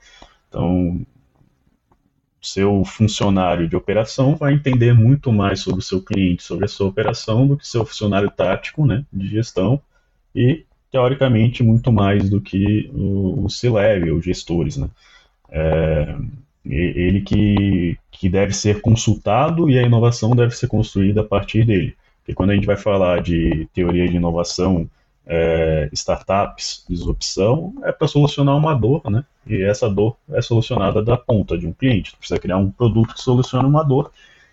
[0.49, 1.03] Então,
[2.41, 6.87] seu funcionário de operação vai entender muito mais sobre o seu cliente, sobre a sua
[6.87, 9.81] operação, do que seu funcionário tático, né, de gestão,
[10.35, 14.77] e teoricamente, muito mais do que o, o C-Level, gestores.
[14.77, 14.87] Né?
[15.49, 16.15] É,
[16.63, 21.97] ele que, que deve ser consultado e a inovação deve ser construída a partir dele.
[22.19, 24.87] Porque quando a gente vai falar de teoria de inovação,
[25.25, 29.25] é, startups, disrupção, é para solucionar uma dor, né?
[29.47, 32.11] E essa dor é solucionada da ponta de um cliente.
[32.11, 34.11] Você precisa criar um produto que solucione uma dor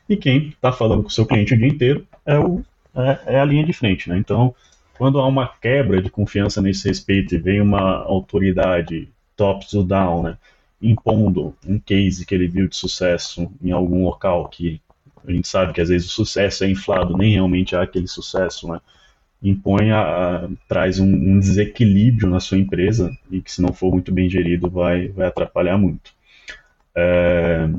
[0.08, 3.40] e quem está falando com o seu cliente o dia inteiro é, o, é, é
[3.40, 4.16] a linha de frente, né?
[4.16, 4.54] Então,
[5.00, 10.24] quando há uma quebra de confiança nesse respeito e vem uma autoridade top to down,
[10.24, 10.36] né,
[10.80, 14.78] impondo um case que ele viu de sucesso em algum local que
[15.26, 18.70] a gente sabe que às vezes o sucesso é inflado, nem realmente há aquele sucesso,
[18.70, 18.78] né?
[19.42, 23.90] impõe a, a traz um, um, desequilíbrio na sua empresa e que se não for
[23.90, 26.12] muito bem gerido vai, vai atrapalhar muito.
[26.94, 27.70] É,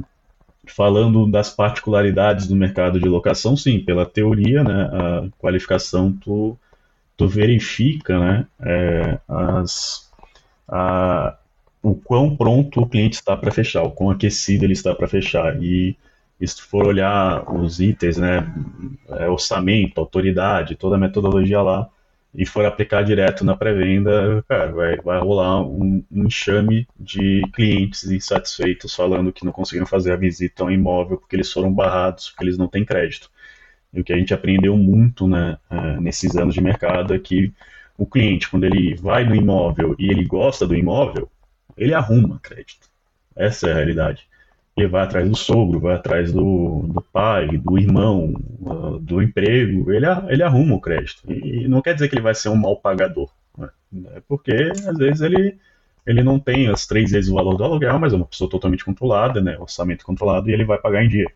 [0.65, 6.57] falando das particularidades do mercado de locação, sim, pela teoria, né, a qualificação tu
[7.21, 10.11] tu verifica né, é, as,
[10.67, 11.37] a,
[11.83, 15.61] o quão pronto o cliente está para fechar, o quão aquecido ele está para fechar.
[15.61, 15.95] E,
[16.43, 18.51] se for olhar os itens, né,
[19.09, 21.87] é, orçamento, autoridade, toda a metodologia lá,
[22.33, 28.09] e for aplicar direto na pré-venda, cara, vai, vai rolar um, um enxame de clientes
[28.09, 32.45] insatisfeitos falando que não conseguiram fazer a visita ao imóvel porque eles foram barrados, porque
[32.45, 33.29] eles não têm crédito.
[33.93, 37.53] E o que a gente aprendeu muito né, é, nesses anos de mercado é que
[37.97, 41.29] o cliente, quando ele vai no imóvel e ele gosta do imóvel,
[41.77, 42.89] ele arruma crédito.
[43.35, 44.27] Essa é a realidade.
[44.75, 48.33] Ele vai atrás do sogro, vai atrás do, do pai, do irmão,
[49.01, 51.31] do emprego, ele, ele arruma o crédito.
[51.31, 53.29] E não quer dizer que ele vai ser um mal pagador.
[53.57, 53.69] Né?
[54.15, 55.57] É porque, às vezes, ele,
[56.05, 58.85] ele não tem as três vezes o valor do aluguel, mas é uma pessoa totalmente
[58.85, 59.57] controlada, né?
[59.59, 61.29] orçamento controlado, e ele vai pagar em dia.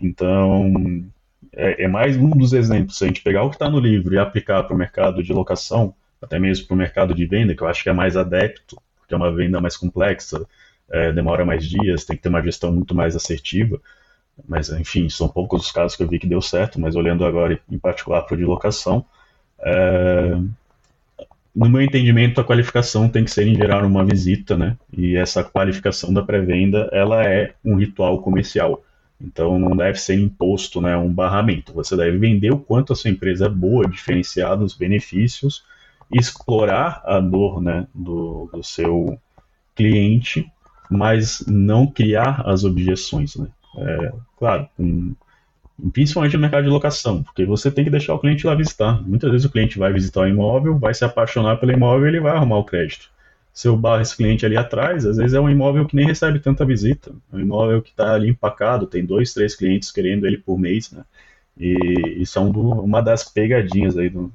[0.00, 1.04] Então,
[1.52, 2.98] é, é, mais um dos exemplos.
[2.98, 5.32] Se a gente pegar o que está no livro e aplicar para o mercado de
[5.32, 8.80] locação, até mesmo para o mercado de venda, que eu acho que é mais adepto,
[8.98, 10.46] porque é uma venda mais complexa,
[10.90, 13.80] é, demora mais dias, tem que ter uma gestão muito mais assertiva.
[14.46, 17.58] Mas, enfim, são poucos os casos que eu vi que deu certo, mas olhando agora
[17.70, 19.04] em particular para o de locação,
[19.60, 20.36] é,
[21.56, 24.76] no meu entendimento, a qualificação tem que ser em geral uma visita, né?
[24.92, 28.84] E essa qualificação da pré-venda, ela é um ritual comercial.
[29.20, 31.72] Então não deve ser imposto, né, um barramento.
[31.72, 35.64] Você deve vender o quanto a sua empresa é boa, diferenciar os benefícios,
[36.12, 39.18] explorar a dor, né, do, do seu
[39.74, 40.46] cliente,
[40.90, 43.48] mas não criar as objeções, né?
[43.78, 45.14] É, claro, um,
[45.92, 49.02] principalmente no mercado de locação, porque você tem que deixar o cliente lá visitar.
[49.06, 52.20] Muitas vezes o cliente vai visitar o imóvel, vai se apaixonar pelo imóvel e ele
[52.20, 53.10] vai arrumar o crédito.
[53.56, 56.38] Se eu barro esse cliente ali atrás, às vezes é um imóvel que nem recebe
[56.38, 57.10] tanta visita.
[57.32, 61.02] Um imóvel que está ali empacado, tem dois, três clientes querendo ele por mês, né?
[61.58, 61.74] E
[62.20, 64.30] isso é um do, uma das pegadinhas aí do,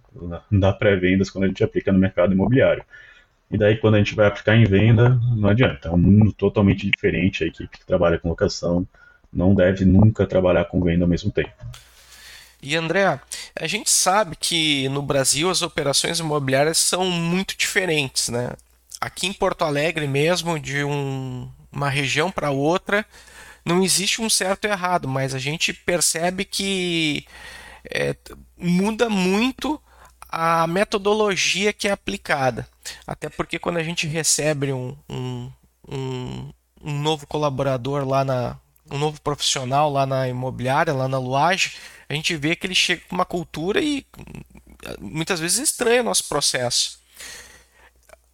[0.52, 2.84] da pré-vendas quando a gente aplica no mercado imobiliário.
[3.52, 5.90] E daí, quando a gente vai aplicar em venda, não adianta.
[5.90, 7.44] É um mundo totalmente diferente.
[7.44, 8.88] A equipe que trabalha com locação
[9.32, 11.52] não deve nunca trabalhar com venda ao mesmo tempo.
[12.60, 13.20] E André,
[13.56, 18.50] a gente sabe que no Brasil as operações imobiliárias são muito diferentes, né?
[19.02, 23.04] Aqui em Porto Alegre mesmo, de um, uma região para outra,
[23.66, 27.26] não existe um certo e errado, mas a gente percebe que
[27.92, 28.16] é,
[28.58, 29.82] muda muito
[30.30, 32.68] a metodologia que é aplicada.
[33.06, 35.52] Até porque quando a gente recebe um, um,
[35.90, 38.58] um, um novo colaborador lá na,
[38.90, 43.02] um novo profissional lá na imobiliária, lá na Luage, a gente vê que ele chega
[43.08, 44.06] com uma cultura e
[45.00, 47.01] muitas vezes estranha o nosso processo.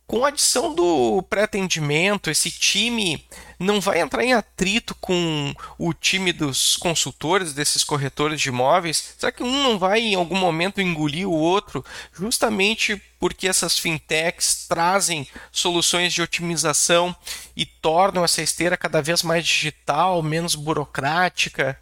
[0.07, 3.27] Com a adição do pré-atendimento, esse time
[3.59, 9.15] não vai entrar em atrito com o time dos consultores, desses corretores de imóveis?
[9.17, 14.65] Será que um não vai em algum momento engolir o outro, justamente porque essas fintechs
[14.65, 17.13] trazem soluções de otimização
[17.53, 21.77] e tornam essa esteira cada vez mais digital, menos burocrática?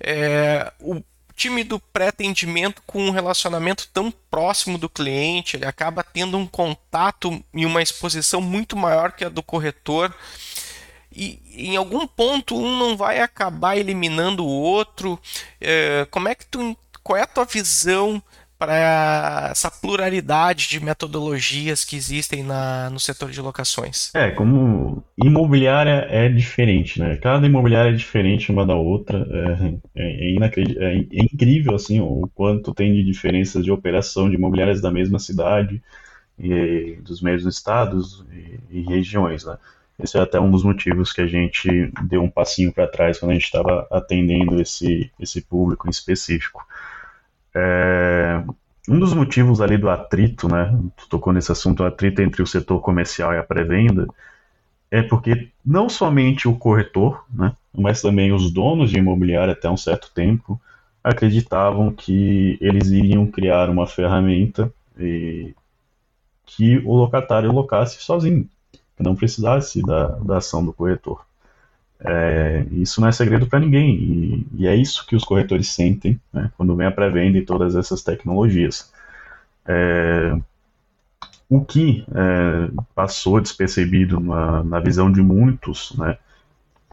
[0.00, 1.00] É, o
[1.32, 7.42] time do pré-atendimento com um relacionamento tão próximo do cliente, ele acaba tendo um contato
[7.52, 10.14] e uma exposição muito maior que a do corretor.
[11.14, 15.18] E em algum ponto um não vai acabar eliminando o outro.
[15.60, 18.22] É, como é que tu, qual é a tua visão
[18.62, 24.14] para essa pluralidade de metodologias que existem na, no setor de locações?
[24.14, 27.16] É, como imobiliária é diferente, né?
[27.16, 29.26] Cada imobiliária é diferente uma da outra.
[29.96, 34.80] É, é, é, é incrível assim o quanto tem de diferenças de operação de imobiliárias
[34.80, 35.82] da mesma cidade,
[36.38, 38.24] e, dos mesmos estados
[38.70, 39.58] e, e regiões, né?
[39.98, 43.32] Esse é até um dos motivos que a gente deu um passinho para trás quando
[43.32, 46.64] a gente estava atendendo esse, esse público em específico.
[47.54, 48.42] É,
[48.88, 50.76] um dos motivos ali do atrito, né?
[50.96, 54.06] Tu tocou nesse assunto, o atrito entre o setor comercial e a pré-venda,
[54.90, 59.76] é porque não somente o corretor, né, mas também os donos de imobiliário até um
[59.76, 60.60] certo tempo
[61.02, 64.72] acreditavam que eles iriam criar uma ferramenta
[66.44, 68.46] que o locatário locasse sozinho,
[68.96, 71.24] que não precisasse da, da ação do corretor.
[72.04, 76.20] É, isso não é segredo para ninguém, e, e, é isso que os corretores sentem
[76.32, 78.92] né, quando vem a pré-venda e todas essas tecnologias.
[79.64, 80.36] É,
[81.48, 86.18] o que é, passou despercebido na, na, visão de muitos né,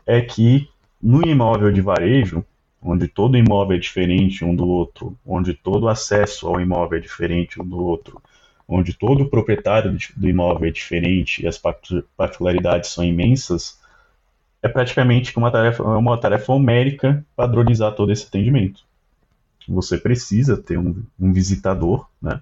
[0.05, 0.69] é que
[1.01, 2.45] no imóvel de varejo,
[2.81, 7.59] onde todo imóvel é diferente um do outro, onde todo acesso ao imóvel é diferente
[7.59, 8.21] um do outro,
[8.67, 11.57] onde todo proprietário do imóvel é diferente e as
[12.15, 13.78] particularidades são imensas,
[14.61, 18.83] é praticamente uma tarefa, uma tarefa homérica padronizar todo esse atendimento.
[19.67, 22.41] Você precisa ter um, um visitador, né,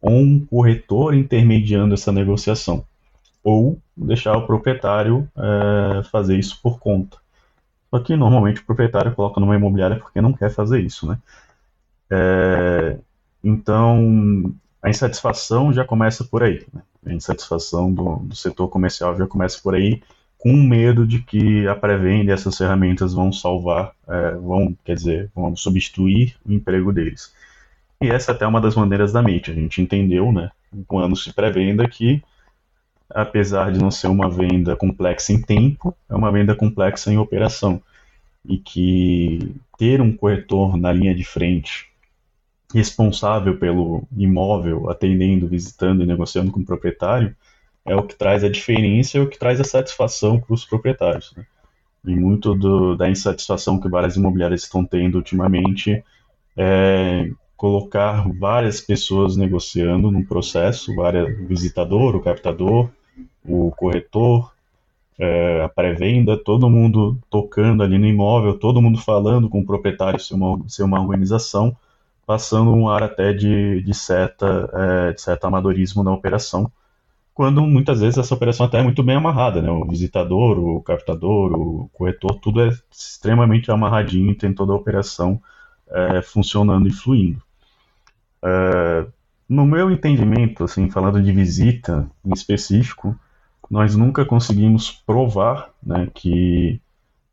[0.00, 2.84] ou um corretor intermediando essa negociação,
[3.42, 7.16] ou deixar o proprietário é, fazer isso por conta.
[7.90, 11.18] Só que normalmente o proprietário coloca numa imobiliária porque não quer fazer isso, né?
[12.10, 12.98] É,
[13.42, 16.64] então a insatisfação já começa por aí.
[16.72, 16.82] Né?
[17.06, 20.02] A insatisfação do, do setor comercial já começa por aí
[20.38, 25.30] com medo de que a pré-venda e essas ferramentas vão salvar, é, vão, quer dizer,
[25.34, 27.34] vão substituir o emprego deles.
[28.00, 29.50] E essa é até uma das maneiras da MIT.
[29.50, 30.50] A gente entendeu, né,
[30.92, 32.22] anos de pré-venda, que
[33.10, 37.82] apesar de não ser uma venda complexa em tempo, é uma venda complexa em operação.
[38.44, 41.88] E que ter um corretor na linha de frente,
[42.72, 47.34] responsável pelo imóvel, atendendo, visitando e negociando com o proprietário,
[47.88, 50.64] é o que traz a diferença e é o que traz a satisfação para os
[50.64, 51.32] proprietários.
[51.36, 51.44] Né?
[52.04, 56.02] E muito do, da insatisfação que várias imobiliárias estão tendo ultimamente
[56.56, 62.88] é colocar várias pessoas negociando num processo, várias, o visitador, o captador,
[63.44, 64.52] o corretor,
[65.18, 70.20] é, a pré-venda, todo mundo tocando ali no imóvel, todo mundo falando com o proprietário
[70.20, 71.76] ser uma, ser uma organização,
[72.24, 76.70] passando um ar até de, de, é, de certo amadorismo na operação,
[77.38, 79.70] quando muitas vezes essa operação até é muito bem amarrada, né?
[79.70, 85.40] O visitador, o captador, o corretor, tudo é extremamente amarradinho, tem toda a operação
[85.88, 87.40] é, funcionando e fluindo.
[88.42, 89.06] É,
[89.48, 93.16] no meu entendimento, assim, falando de visita em específico,
[93.70, 96.80] nós nunca conseguimos provar né, que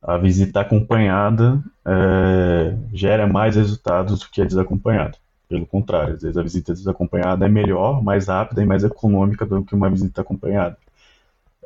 [0.03, 5.17] a visita acompanhada é, gera mais resultados do que a desacompanhada.
[5.47, 9.63] Pelo contrário, às vezes a visita desacompanhada é melhor, mais rápida e mais econômica do
[9.63, 10.77] que uma visita acompanhada.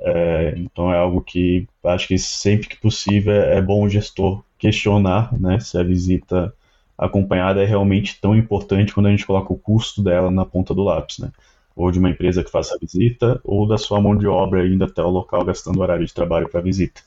[0.02, 5.38] É, então é algo que acho que sempre que possível é bom o gestor questionar
[5.38, 6.54] né, se a visita
[6.98, 10.84] acompanhada é realmente tão importante quando a gente coloca o custo dela na ponta do
[10.84, 11.32] lápis, né?
[11.76, 14.84] Ou de uma empresa que faça a visita, ou da sua mão de obra indo
[14.84, 17.02] até o local gastando horário de trabalho para a visita.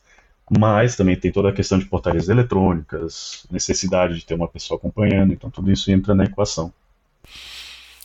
[0.59, 5.33] Mas também tem toda a questão de portarias eletrônicas, necessidade de ter uma pessoa acompanhando,
[5.33, 6.73] então tudo isso entra na equação.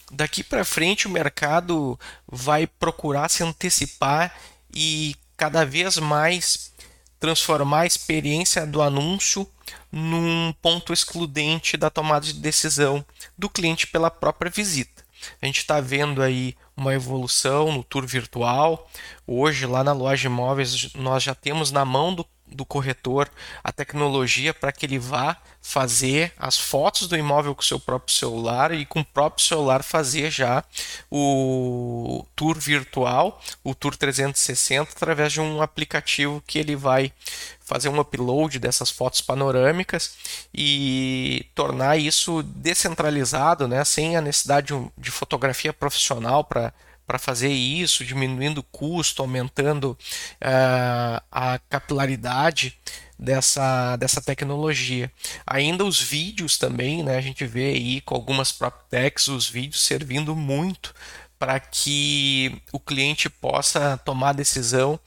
[0.09, 4.33] Daqui para frente o mercado vai procurar se antecipar
[4.73, 6.73] e cada vez mais
[7.19, 9.45] transformar a experiência do anúncio
[9.91, 13.03] num ponto excludente da tomada de decisão
[13.37, 15.03] do cliente pela própria visita.
[15.41, 18.89] A gente está vendo aí uma evolução no tour virtual.
[19.25, 23.29] Hoje, lá na loja de imóveis, nós já temos na mão do do corretor
[23.63, 28.15] a tecnologia para que ele vá fazer as fotos do imóvel com o seu próprio
[28.15, 30.63] celular e com o próprio celular fazer já
[31.11, 37.11] o tour virtual, o tour 360 através de um aplicativo que ele vai
[37.59, 40.15] fazer um upload dessas fotos panorâmicas
[40.53, 46.73] e tornar isso descentralizado, né, sem a necessidade de, de fotografia profissional para
[47.07, 49.97] para fazer isso, diminuindo o custo, aumentando
[50.41, 52.77] uh, a capilaridade
[53.17, 55.09] dessa, dessa tecnologia.
[55.45, 60.35] Ainda os vídeos também, né, a gente vê aí com algumas PropTechs os vídeos servindo
[60.35, 60.93] muito
[61.39, 64.99] para que o cliente possa tomar a decisão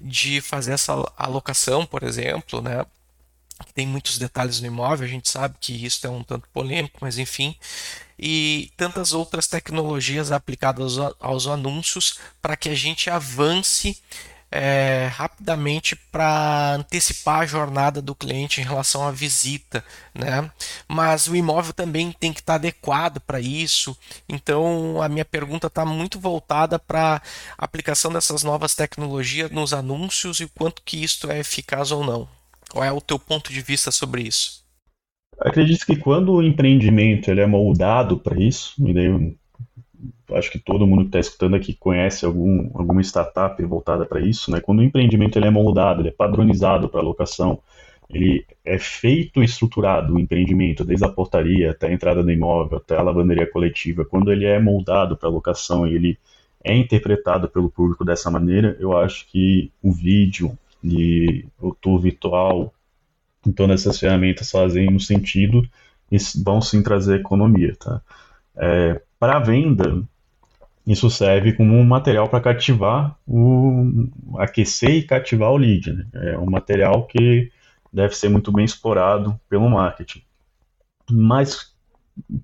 [0.00, 2.84] de fazer essa alocação, por exemplo, né,
[3.74, 7.18] tem muitos detalhes no imóvel, a gente sabe que isso é um tanto polêmico, mas
[7.18, 7.56] enfim,
[8.18, 14.00] e tantas outras tecnologias aplicadas aos, anúncios para que a gente avance
[14.50, 20.50] é, rapidamente para antecipar a jornada do cliente em relação à visita, né?
[20.88, 23.96] Mas o imóvel também tem que estar adequado para isso.
[24.28, 27.22] Então a minha pergunta está muito voltada para
[27.58, 32.04] a aplicação dessas novas tecnologias nos anúncios e o quanto que isso é eficaz ou
[32.04, 32.28] não.
[32.70, 34.67] Qual é o teu ponto de vista sobre isso?
[35.40, 39.36] Acredito que quando o empreendimento ele é moldado para isso, e daí
[40.32, 44.50] acho que todo mundo que está escutando aqui conhece algum, alguma startup voltada para isso,
[44.50, 44.60] né?
[44.60, 47.60] Quando o empreendimento ele é moldado, ele é padronizado para locação,
[48.10, 52.78] ele é feito e estruturado, o empreendimento, desde a portaria até a entrada do imóvel,
[52.78, 56.18] até a lavanderia coletiva, quando ele é moldado para locação e ele
[56.64, 62.72] é interpretado pelo público dessa maneira, eu acho que o vídeo, de o tour virtual.
[63.48, 65.66] Então, essas ferramentas fazem um sentido
[66.10, 67.74] e vão sim trazer economia.
[67.76, 68.00] Tá?
[68.56, 70.02] É, para venda,
[70.86, 75.92] isso serve como um material para cativar, o, aquecer e cativar o lead.
[75.92, 76.06] Né?
[76.14, 77.50] É um material que
[77.92, 80.22] deve ser muito bem explorado pelo marketing.
[81.10, 81.74] Mas,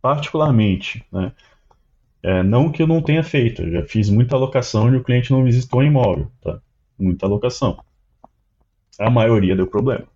[0.01, 1.33] particularmente, né,
[2.23, 5.31] é, não que eu não tenha feito, eu já fiz muita alocação e o cliente
[5.31, 6.59] não visitou o imóvel, tá?
[6.99, 7.79] Muita alocação
[8.99, 10.07] a maioria deu problema.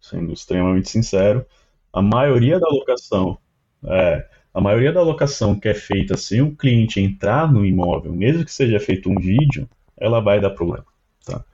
[0.00, 1.44] Sendo extremamente sincero,
[1.92, 3.38] a maioria da locação,
[3.84, 8.44] é, a maioria da locação que é feita sem o cliente entrar no imóvel, mesmo
[8.44, 10.86] que seja feito um vídeo, ela vai dar problema.
[11.24, 11.44] Tá?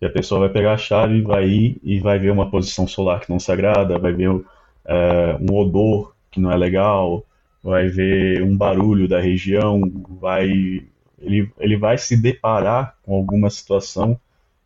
[0.00, 3.20] E a pessoa vai pegar a chave, vai ir e vai ver uma posição solar
[3.20, 4.30] que não se agrada, vai ver
[4.84, 7.24] é, um odor que não é legal,
[7.62, 9.80] vai ver um barulho da região,
[10.20, 10.84] vai
[11.18, 14.20] ele, ele vai se deparar com alguma situação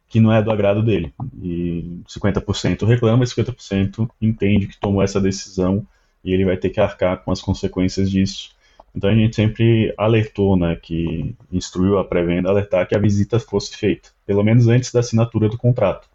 [0.09, 1.13] que não é do agrado dele.
[1.43, 5.87] E 50% reclama e 50% entende que tomou essa decisão
[6.25, 8.57] e ele vai ter que arcar com as consequências disso.
[8.95, 13.77] Então a gente sempre alertou, né, que instruiu a pré-venda alertar que a visita fosse
[13.77, 16.09] feita, pelo menos antes da assinatura do contrato,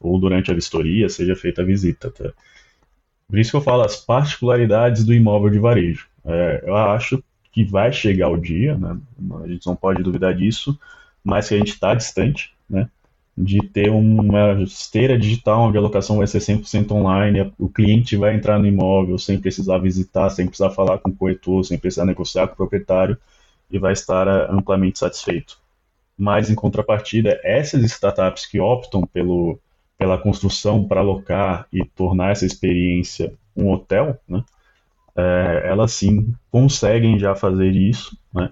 [0.00, 2.10] ou durante a vistoria seja feita a visita.
[2.10, 2.32] Tá?
[3.28, 6.08] Por isso que eu falo as particularidades do imóvel de varejo.
[6.24, 7.22] É, eu acho
[7.52, 8.98] que vai chegar o dia, né,
[9.44, 10.78] a gente não pode duvidar disso,
[11.22, 12.88] mas que a gente está distante, né?
[13.40, 18.34] De ter uma esteira digital onde a locação vai ser 100% online, o cliente vai
[18.34, 22.48] entrar no imóvel sem precisar visitar, sem precisar falar com o corretor, sem precisar negociar
[22.48, 23.16] com o proprietário
[23.70, 25.56] e vai estar eh, amplamente satisfeito.
[26.16, 29.56] Mas, em contrapartida, essas startups que optam pelo,
[29.96, 34.42] pela construção para alocar e tornar essa experiência um hotel, né,
[35.16, 38.50] é, elas sim conseguem já fazer isso, né?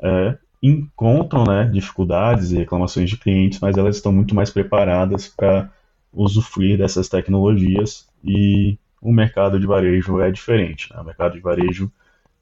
[0.00, 0.38] É,
[0.68, 5.70] encontram né, dificuldades e reclamações de clientes, mas elas estão muito mais preparadas para
[6.12, 10.92] usufruir dessas tecnologias e o mercado de varejo é diferente.
[10.92, 11.00] Né?
[11.00, 11.92] O mercado de varejo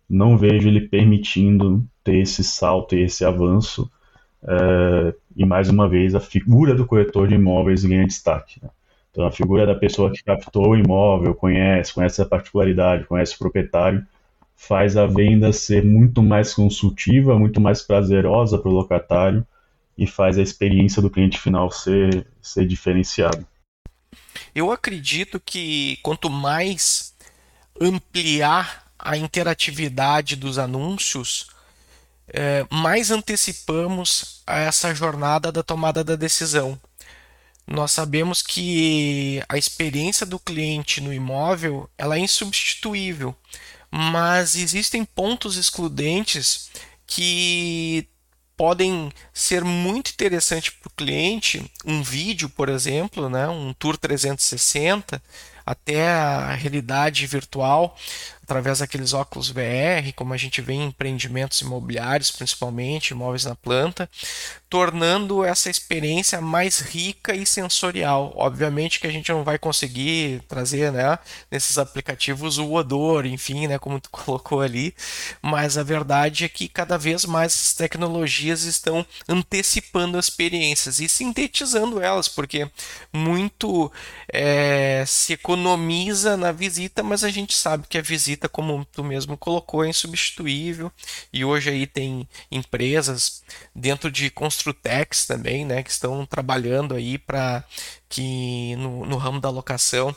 [0.09, 3.91] não vejo ele permitindo ter esse salto e esse avanço.
[4.47, 8.61] É, e mais uma vez, a figura do corretor de imóveis ganha destaque.
[8.63, 8.71] Né?
[9.11, 13.39] Então, a figura da pessoa que captou o imóvel, conhece, conhece a particularidade, conhece o
[13.39, 14.07] proprietário,
[14.57, 19.47] faz a venda ser muito mais consultiva, muito mais prazerosa para o locatário
[19.97, 23.47] e faz a experiência do cliente final ser, ser diferenciada.
[24.55, 27.15] Eu acredito que quanto mais
[27.81, 31.49] ampliar a interatividade dos anúncios,
[32.29, 36.81] é, mais antecipamos essa jornada da tomada da decisão.
[37.67, 43.35] Nós sabemos que a experiência do cliente no imóvel ela é insubstituível
[43.97, 46.69] mas existem pontos excludentes
[47.07, 48.09] que
[48.57, 51.71] podem ser muito interessantes para o cliente.
[51.85, 55.23] Um vídeo, por exemplo, né, um tour 360,
[55.65, 57.97] até a realidade virtual,
[58.45, 64.09] através daqueles óculos VR, como a gente vê em empreendimentos imobiliários, principalmente imóveis na planta,
[64.69, 68.35] tornando essa experiência mais rica e sensorial.
[68.37, 71.19] Obviamente que a gente não vai conseguir trazer, né,
[71.51, 74.95] nesses aplicativos o odor, enfim, né, como tu colocou ali,
[75.41, 81.09] mas a verdade é que cada vez mais as tecnologias estão antecipando as experiências e
[81.09, 82.69] sintetizando elas, porque
[83.13, 83.91] muito
[84.31, 89.37] é, se economiza na visita, mas a gente sabe que a visita, como tu mesmo
[89.37, 90.91] colocou, é insubstituível.
[91.33, 93.43] E hoje aí tem empresas
[93.75, 97.65] dentro de Construtex também, né, que estão trabalhando aí para
[98.09, 100.15] que no, no, ramo da locação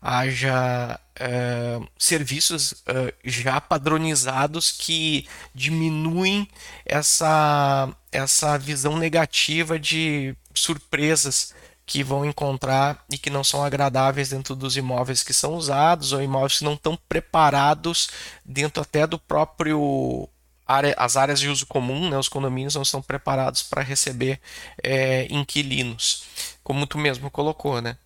[0.00, 6.48] haja uh, serviços uh, já padronizados que diminuem
[6.84, 11.54] essa, essa visão negativa de surpresas
[11.88, 16.22] que vão encontrar e que não são agradáveis dentro dos imóveis que são usados ou
[16.22, 18.10] imóveis que não estão preparados
[18.44, 20.28] dentro até do próprio
[20.66, 24.38] área, as áreas de uso comum, né, os condomínios não estão preparados para receber
[24.84, 26.24] é, inquilinos,
[26.62, 27.96] como tu mesmo colocou, né?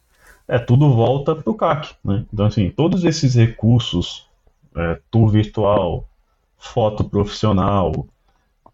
[0.46, 2.24] É, tudo volta para o CAC, né?
[2.32, 4.28] Então, assim, todos esses recursos,
[4.76, 6.08] é, tour virtual,
[6.56, 8.06] foto profissional,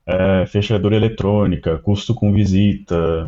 [0.05, 3.27] é, fechadura eletrônica, custo com visita,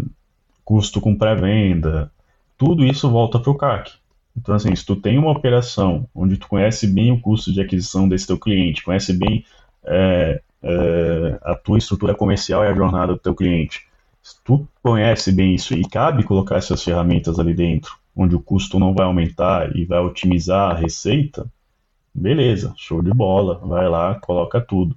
[0.71, 2.13] custo com pré-venda,
[2.57, 3.91] tudo isso volta para o CAC.
[4.37, 8.09] Então, assim, se tu tem uma operação onde tu conhece bem o custo de aquisição
[8.09, 9.45] desse teu cliente, conhece bem
[9.85, 13.89] é, é, a tua estrutura comercial e a jornada do teu cliente.
[14.23, 18.79] Se tu conhece bem isso e cabe colocar essas ferramentas ali dentro, onde o custo
[18.79, 21.51] não vai aumentar e vai otimizar a receita,
[22.15, 24.97] beleza, show de bola, vai lá, coloca tudo.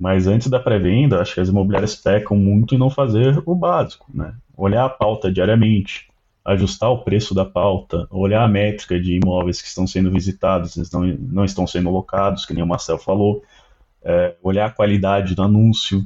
[0.00, 4.06] Mas antes da pré-venda, acho que as imobiliárias pecam muito em não fazer o básico,
[4.14, 4.34] né?
[4.56, 6.08] Olhar a pauta diariamente,
[6.42, 10.90] ajustar o preço da pauta, olhar a métrica de imóveis que estão sendo visitados, eles
[10.90, 13.42] não, não estão sendo locados, que nem o Marcel falou,
[14.02, 16.02] é, olhar a qualidade do anúncio,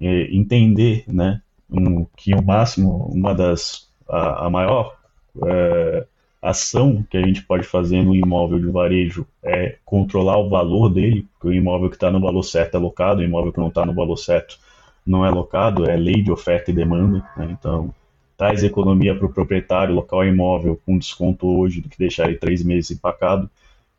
[0.00, 4.96] é, entender, né, um, que o máximo, uma das, a, a maior
[5.44, 6.06] é,
[6.42, 11.26] ação que a gente pode fazer no imóvel de varejo é controlar o valor dele,
[11.32, 13.84] porque o imóvel que está no valor certo é locado, o imóvel que não está
[13.84, 14.58] no valor certo
[15.04, 17.48] não é locado, é lei de oferta e demanda, né?
[17.50, 17.92] então
[18.36, 22.64] traz economia para o proprietário local imóvel com desconto hoje do que deixar ele três
[22.64, 23.50] meses empacado.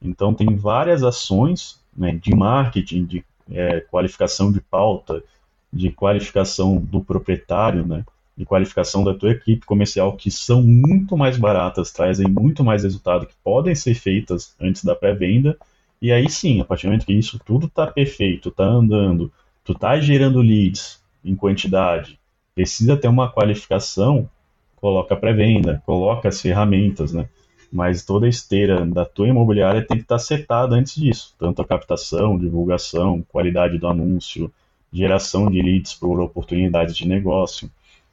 [0.02, 5.24] Então tem várias ações né, de marketing, de é, qualificação de pauta,
[5.72, 8.04] de qualificação do proprietário, né,
[8.42, 13.28] de qualificação da tua equipe comercial, que são muito mais baratas, trazem muito mais resultado,
[13.28, 15.56] que podem ser feitas antes da pré-venda.
[16.02, 19.32] E aí sim, a partir do momento que isso tudo está perfeito, está andando,
[19.64, 22.20] tu está gerando leads em quantidade,
[22.56, 24.28] precisa ter uma qualificação,
[24.76, 27.30] coloca pré-venda, coloca as ferramentas, né?
[27.72, 31.66] mas toda a esteira da tua imobiliária tem que estar setada antes disso, tanto a
[31.66, 34.52] captação, divulgação, qualidade do anúncio,
[34.92, 37.70] geração de leads por oportunidades de negócio.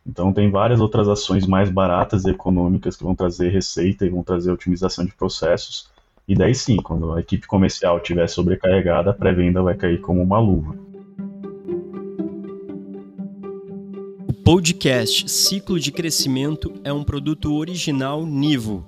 [0.06, 4.22] Então tem várias outras ações mais baratas e econômicas que vão trazer receita e vão
[4.22, 5.90] trazer otimização de processos.
[6.26, 10.38] E daí sim, quando a equipe comercial estiver sobrecarregada, a pré-venda vai cair como uma
[10.38, 10.74] luva.
[14.26, 18.86] O podcast Ciclo de Crescimento é um produto original Nivo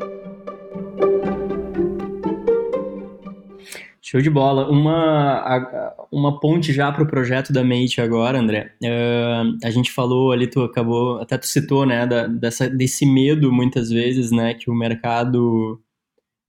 [4.14, 4.68] Show de bola.
[4.70, 8.70] Uma, uma ponte já para o projeto da Mate agora, André.
[8.82, 13.50] Uh, a gente falou ali, tu acabou, até tu citou, né, da, dessa, desse medo
[13.50, 15.80] muitas vezes, né, que o mercado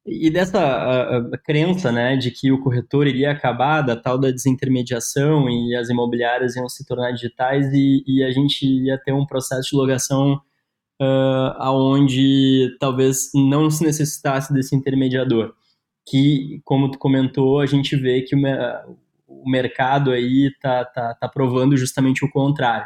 [0.05, 4.29] e dessa a, a crença, né, de que o corretor iria acabar da tal da
[4.29, 9.25] desintermediação e as imobiliárias iam se tornar digitais e, e a gente ia ter um
[9.25, 10.39] processo de locação
[11.01, 15.53] uh, aonde talvez não se necessitasse desse intermediador.
[16.07, 18.39] Que, como tu comentou, a gente vê que o,
[19.27, 22.85] o mercado aí tá, tá, tá provando justamente o contrário.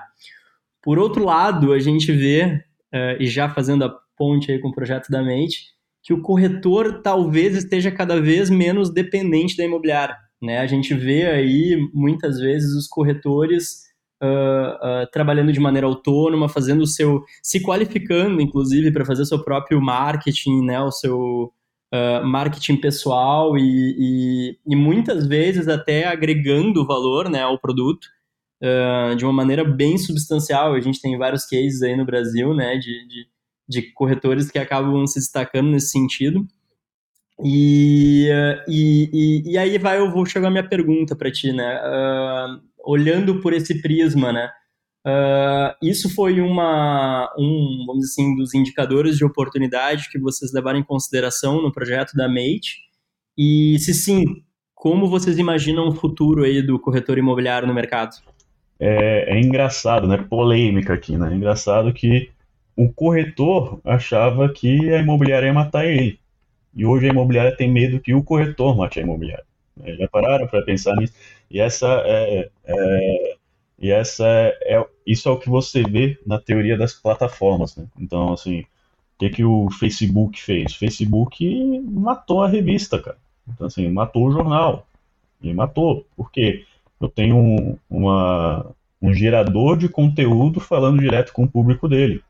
[0.82, 2.63] Por outro lado, a gente vê,
[2.93, 7.02] uh, e já fazendo a ponte aí com o projeto da Mente, que o corretor
[7.02, 10.16] talvez esteja cada vez menos dependente da imobiliária.
[10.41, 10.60] Né?
[10.60, 13.89] A gente vê aí muitas vezes os corretores
[14.24, 19.26] uh, uh, trabalhando de maneira autônoma, fazendo o seu, se qualificando, inclusive, para fazer o
[19.26, 20.80] seu próprio marketing, né?
[20.80, 21.52] o seu
[21.93, 28.08] uh, marketing pessoal e, e, e, muitas vezes até agregando valor né, ao produto.
[29.18, 30.74] de uma maneira bem substancial.
[30.74, 33.28] A gente tem vários cases aí no Brasil, né, de, de
[33.70, 36.45] de corretores que acabam se destacando nesse sentido.
[37.43, 38.28] E,
[38.67, 41.80] e, e, e, aí vai, eu vou chegar a minha pergunta para ti, né?
[41.80, 44.49] Uh, olhando por esse prisma, né?
[45.07, 50.80] Uh, isso foi uma, um, vamos dizer assim, dos indicadores de oportunidade que vocês levaram
[50.80, 52.80] em consideração no projeto da Mate?
[53.38, 54.26] E se sim,
[54.76, 58.17] como vocês imaginam o futuro aí do corretor imobiliário no mercado?
[58.78, 60.17] É, é engraçado, né?
[60.17, 61.32] Polêmica aqui, né?
[61.32, 62.30] É engraçado que
[62.80, 66.17] o corretor achava que a imobiliária ia matar ele.
[66.73, 69.43] E hoje a imobiliária tem medo que o corretor mate a imobiliária.
[69.84, 71.13] É, já pararam para pensar nisso?
[71.51, 73.38] E essa é, é
[73.77, 77.75] e essa é, é, isso é o que você vê na teoria das plataformas.
[77.75, 77.86] Né?
[77.99, 78.65] Então, assim, o
[79.19, 80.71] que, que o Facebook fez?
[80.71, 83.17] O Facebook matou a revista, cara.
[83.45, 84.88] Então, assim, matou o jornal.
[85.41, 86.05] E matou.
[86.15, 86.63] Por quê?
[87.01, 88.67] Eu tenho um, uma,
[89.01, 92.23] um gerador de conteúdo falando direto com o público dele.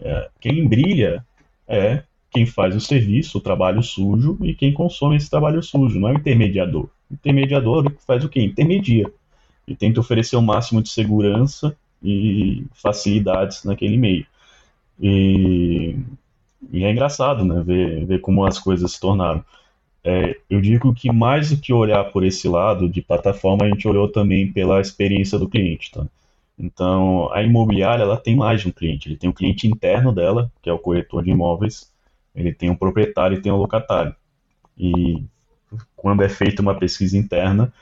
[0.00, 1.24] É, quem brilha
[1.66, 6.08] é quem faz o serviço, o trabalho sujo, e quem consome esse trabalho sujo, não
[6.08, 6.88] é o intermediador.
[7.08, 8.40] O intermediador faz o quê?
[8.40, 9.10] Intermedia.
[9.68, 14.26] E tenta oferecer o máximo de segurança e facilidades naquele meio.
[15.00, 15.96] E,
[16.72, 19.44] e é engraçado, né, ver, ver como as coisas se tornaram.
[20.02, 23.88] É, eu digo que mais do que olhar por esse lado de plataforma, a gente
[23.88, 25.92] olhou também pela experiência do cliente.
[25.92, 26.04] Tá?
[26.58, 29.08] Então, a imobiliária ela tem mais de um cliente.
[29.08, 31.92] Ele tem o um cliente interno dela, que é o corretor de imóveis,
[32.34, 34.14] ele tem um proprietário e tem um locatário.
[34.76, 35.24] E
[35.96, 37.72] quando é feita uma pesquisa interna,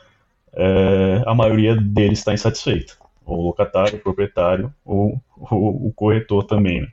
[0.53, 2.95] é, a maioria deles está insatisfeita.
[3.25, 6.83] O locatário, o proprietário ou o, o corretor também.
[6.83, 6.89] Né?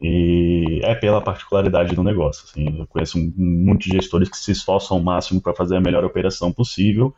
[0.00, 2.44] E é pela particularidade do negócio.
[2.44, 6.52] Assim, eu conheço muitos gestores que se esforçam ao máximo para fazer a melhor operação
[6.52, 7.14] possível,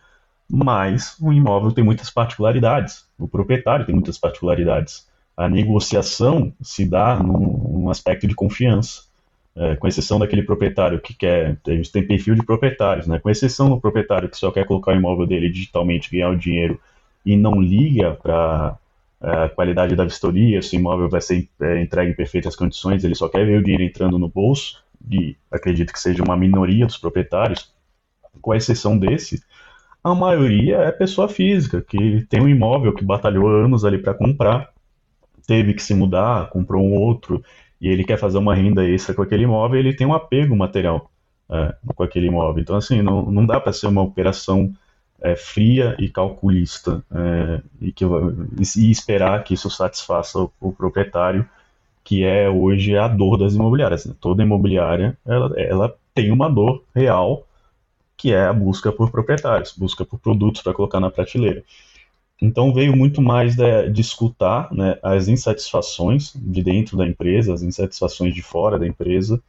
[0.54, 5.08] mas o imóvel tem muitas particularidades, o proprietário tem muitas particularidades.
[5.36, 9.02] A negociação se dá num, num aspecto de confiança,
[9.56, 13.18] é, com exceção daquele proprietário que quer, a gente tem perfil de proprietários, né?
[13.18, 16.80] com exceção do proprietário que só quer colocar o imóvel dele digitalmente, ganhar o dinheiro
[17.26, 18.76] e não liga para
[19.22, 23.02] é, a qualidade da vistoria, se o imóvel vai ser é, entregue em perfeitas condições,
[23.02, 26.86] ele só quer ver o dinheiro entrando no bolso, e acredito que seja uma minoria
[26.86, 27.72] dos proprietários,
[28.40, 29.42] com exceção desse,
[30.04, 34.70] a maioria é pessoa física, que tem um imóvel que batalhou anos ali para comprar,
[35.46, 37.42] teve que se mudar, comprou um outro,
[37.80, 41.10] e ele quer fazer uma renda extra com aquele imóvel, ele tem um apego material
[41.50, 42.62] é, com aquele imóvel.
[42.62, 44.72] Então, assim, não, não dá para ser uma operação
[45.22, 48.04] é, fria e calculista é, e, que,
[48.78, 51.48] e esperar que isso satisfaça o, o, proprietário,
[52.02, 54.04] que é hoje a dor das imobiliárias.
[54.04, 54.14] Né?
[54.20, 57.46] Toda imobiliária ela, ela tem uma dor real
[58.16, 61.62] que é a busca por proprietários, busca por produtos para colocar na prateleira.
[62.40, 67.62] Então veio muito mais de, de escutar né, as insatisfações de dentro da empresa, as
[67.62, 69.40] insatisfações de fora da empresa,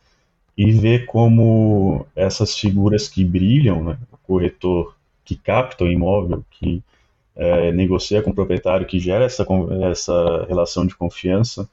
[0.57, 6.82] e ver como essas figuras que brilham, né, o corretor que capta o imóvel, que
[7.36, 9.45] é, negocia com o proprietário, que gera essa,
[9.91, 11.68] essa relação de confiança,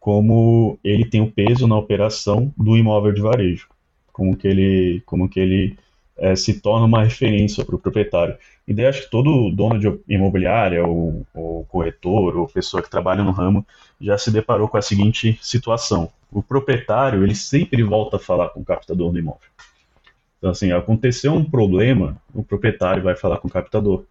[0.00, 3.68] como ele tem o peso na operação do imóvel de varejo,
[4.12, 5.76] como que ele, como que ele
[6.18, 8.36] é, se torna uma referência para o proprietário.
[8.66, 13.22] E daí acho que todo dono de imobiliária, ou, ou corretor, ou pessoa que trabalha
[13.22, 13.64] no ramo,
[14.00, 16.10] já se deparou com a seguinte situação.
[16.32, 19.48] O proprietário, ele sempre volta a falar com o captador do imóvel.
[20.38, 24.04] Então, assim, aconteceu um problema, o proprietário vai falar com o captador.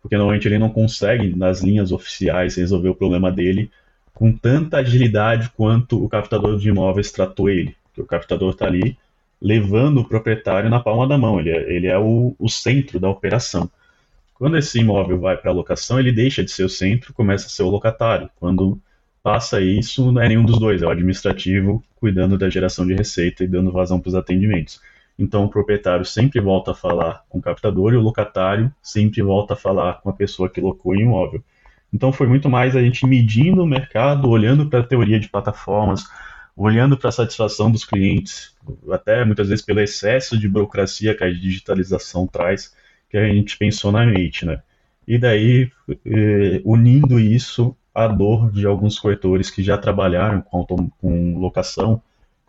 [0.00, 3.70] Porque normalmente ele não consegue, nas linhas oficiais, resolver o problema dele
[4.14, 7.76] com tanta agilidade quanto o captador de imóveis tratou ele.
[7.84, 8.96] Porque o captador está ali
[9.40, 13.08] levando o proprietário na palma da mão, ele é, ele é o, o centro da
[13.08, 13.70] operação.
[14.34, 17.62] Quando esse imóvel vai para locação, ele deixa de ser o centro, começa a ser
[17.62, 18.30] o locatário.
[18.38, 18.80] Quando
[19.22, 23.42] passa isso, não é nenhum dos dois, é o administrativo cuidando da geração de receita
[23.42, 24.80] e dando vazão para os atendimentos.
[25.18, 29.54] Então o proprietário sempre volta a falar com o captador e o locatário sempre volta
[29.54, 31.42] a falar com a pessoa que locou o imóvel.
[31.92, 36.04] Então foi muito mais a gente medindo o mercado, olhando para a teoria de plataformas,
[36.58, 38.52] olhando para a satisfação dos clientes,
[38.90, 42.74] até muitas vezes pelo excesso de burocracia que a digitalização traz,
[43.08, 44.60] que a gente pensou na Mate, né?
[45.06, 45.70] E daí,
[46.04, 50.66] eh, unindo isso à dor de alguns corretores que já trabalharam com,
[51.00, 52.02] com locação,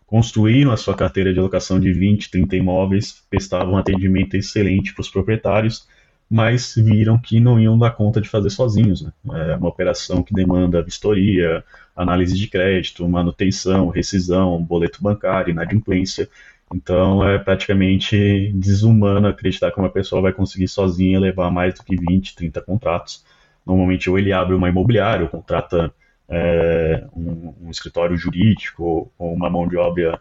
[0.06, 5.08] construíram a sua carteira de locação de 20, 30 imóveis, prestavam atendimento excelente para os
[5.08, 5.88] proprietários,
[6.30, 9.02] mas viram que não iam dar conta de fazer sozinhos.
[9.02, 9.12] Né?
[9.50, 11.64] É uma operação que demanda vistoria,
[11.96, 16.28] análise de crédito, manutenção, rescisão, boleto bancário, inadimplência.
[16.72, 21.96] Então é praticamente desumano acreditar que uma pessoa vai conseguir sozinha levar mais do que
[21.96, 23.24] 20, 30 contratos.
[23.66, 25.92] Normalmente ou ele abre uma imobiliária, ou contrata
[26.28, 30.20] é, um, um, escritório jurídico, ou uma mão de obra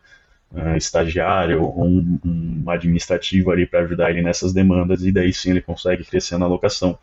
[0.51, 5.51] uh, estagiário ou um, um administrativo ali para ajudar ele nessas demandas e daí sim
[5.51, 6.97] ele consegue crescer na alocação.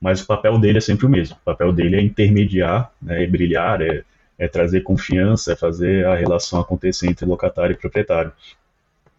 [0.00, 1.36] Mas o papel dele é sempre o mesmo.
[1.36, 4.04] O papel dele é intermediar, né, é brilhar, é,
[4.38, 8.32] é trazer confiança, é fazer a relação acontecer entre locatário e proprietário.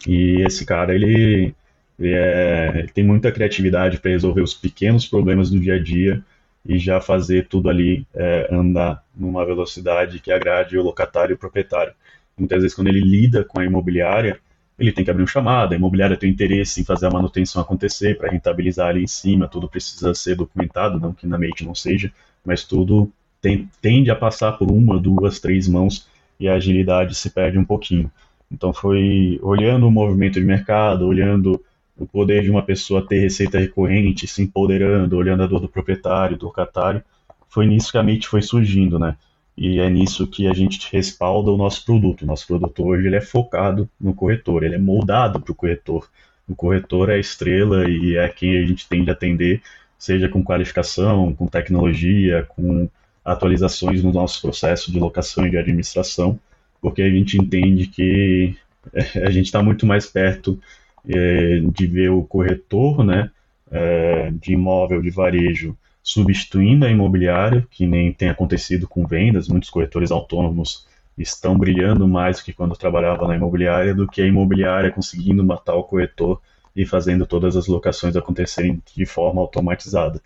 [0.07, 1.53] E esse cara, ele,
[1.99, 6.23] ele, é, ele tem muita criatividade para resolver os pequenos problemas do dia a dia
[6.65, 11.37] e já fazer tudo ali é, andar numa velocidade que agrade o locatário e o
[11.37, 11.93] proprietário.
[12.39, 14.39] Muitas vezes, quando ele lida com a imobiliária,
[14.79, 18.17] ele tem que abrir um chamado, a imobiliária tem interesse em fazer a manutenção acontecer
[18.17, 22.11] para rentabilizar ali em cima, tudo precisa ser documentado, não que na Mate não seja,
[22.45, 23.11] mas tudo
[23.41, 26.07] tem, tende a passar por uma, duas, três mãos
[26.39, 28.09] e a agilidade se perde um pouquinho.
[28.49, 31.61] Então foi olhando o movimento de mercado, olhando
[31.97, 36.37] o poder de uma pessoa ter receita recorrente, se empoderando, olhando a dor do proprietário,
[36.37, 37.03] do locatário,
[37.49, 39.17] foi nisso que a Mate foi surgindo, né?
[39.59, 42.21] E é nisso que a gente respalda o nosso produto.
[42.21, 46.09] O nosso produto hoje ele é focado no corretor, ele é moldado para o corretor.
[46.47, 49.61] O corretor é a estrela e é quem a gente tem de atender,
[49.97, 52.89] seja com qualificação, com tecnologia, com
[53.23, 56.39] atualizações no nosso processo de locação e de administração,
[56.81, 58.55] porque a gente entende que
[59.21, 60.57] a gente está muito mais perto
[61.05, 63.29] é, de ver o corretor né,
[63.69, 69.69] é, de imóvel de varejo substituindo a imobiliária, que nem tem acontecido com vendas, muitos
[69.69, 70.87] corretores autônomos
[71.17, 75.75] estão brilhando mais do que quando trabalhava na imobiliária, do que a imobiliária conseguindo matar
[75.75, 76.41] o corretor
[76.75, 80.21] e fazendo todas as locações acontecerem de forma automatizada.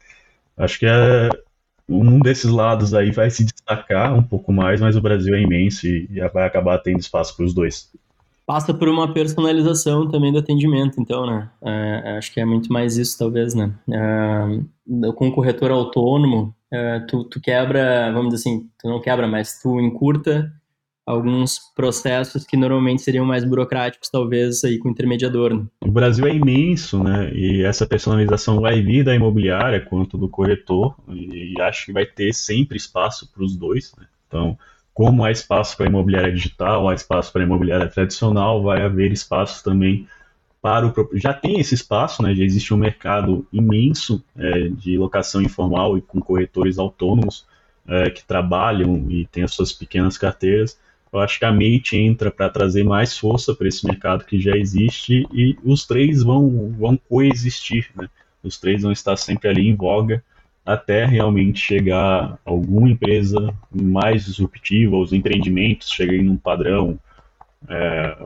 [0.55, 1.29] Acho que é
[1.89, 5.87] um desses lados aí vai se destacar um pouco mais, mas o Brasil é imenso
[5.87, 7.91] e vai acabar tendo espaço para os dois
[8.45, 11.49] passa por uma personalização também do atendimento, então, né?
[11.61, 13.73] É, acho que é muito mais isso, talvez, né?
[13.89, 19.27] É, com o corretor autônomo, é, tu, tu quebra, vamos dizer assim, tu não quebra,
[19.27, 20.51] mas tu encurta
[21.05, 25.53] alguns processos que normalmente seriam mais burocráticos, talvez, aí com o intermediador.
[25.53, 25.65] Né?
[25.81, 27.29] O Brasil é imenso, né?
[27.33, 32.33] E essa personalização vai vir da imobiliária quanto do corretor, e acho que vai ter
[32.33, 34.05] sempre espaço para os dois, né?
[34.27, 34.57] Então,
[34.93, 40.07] como há espaço para imobiliária digital, há espaço para imobiliária tradicional, vai haver espaço também
[40.61, 42.33] para o já tem esse espaço, né?
[42.33, 47.45] Já existe um mercado imenso é, de locação informal e com corretores autônomos
[47.85, 50.79] é, que trabalham e têm as suas pequenas carteiras.
[51.11, 54.55] Eu acho que a Mate entra para trazer mais força para esse mercado que já
[54.55, 58.07] existe e os três vão, vão coexistir, né?
[58.41, 60.23] Os três vão estar sempre ali em voga
[60.65, 66.97] até realmente chegar alguma empresa mais disruptiva, os empreendimentos chegarem num padrão.
[67.67, 68.17] É,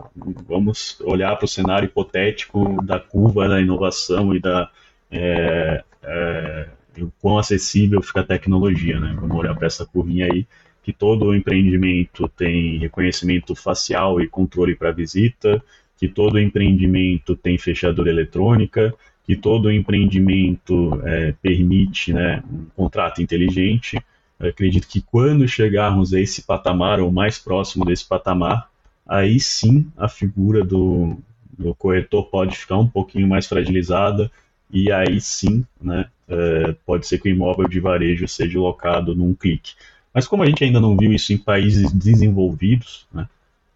[0.48, 4.70] vamos olhar para o cenário hipotético da curva da inovação e da
[5.12, 6.68] é, é,
[7.00, 9.16] o quão acessível fica a tecnologia, né?
[9.20, 10.48] Vamos olhar para essa curvinha aí,
[10.84, 15.62] que todo empreendimento tem reconhecimento facial e controle para visita,
[15.98, 18.94] que todo empreendimento tem fechadura eletrônica,
[19.28, 24.02] que todo empreendimento é, permite né, um contrato inteligente.
[24.40, 28.70] Eu acredito que quando chegarmos a esse patamar, ou mais próximo desse patamar,
[29.06, 31.18] aí sim a figura do,
[31.60, 34.32] do corretor pode ficar um pouquinho mais fragilizada,
[34.72, 39.34] e aí sim né, é, pode ser que o imóvel de varejo seja locado num
[39.34, 39.74] clique.
[40.14, 43.28] Mas como a gente ainda não viu isso em países desenvolvidos, né,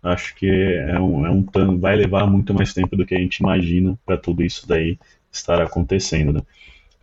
[0.02, 3.38] acho que é um, é um, vai levar muito mais tempo do que a gente
[3.38, 4.98] imagina para tudo isso daí
[5.32, 6.42] estar acontecendo, né?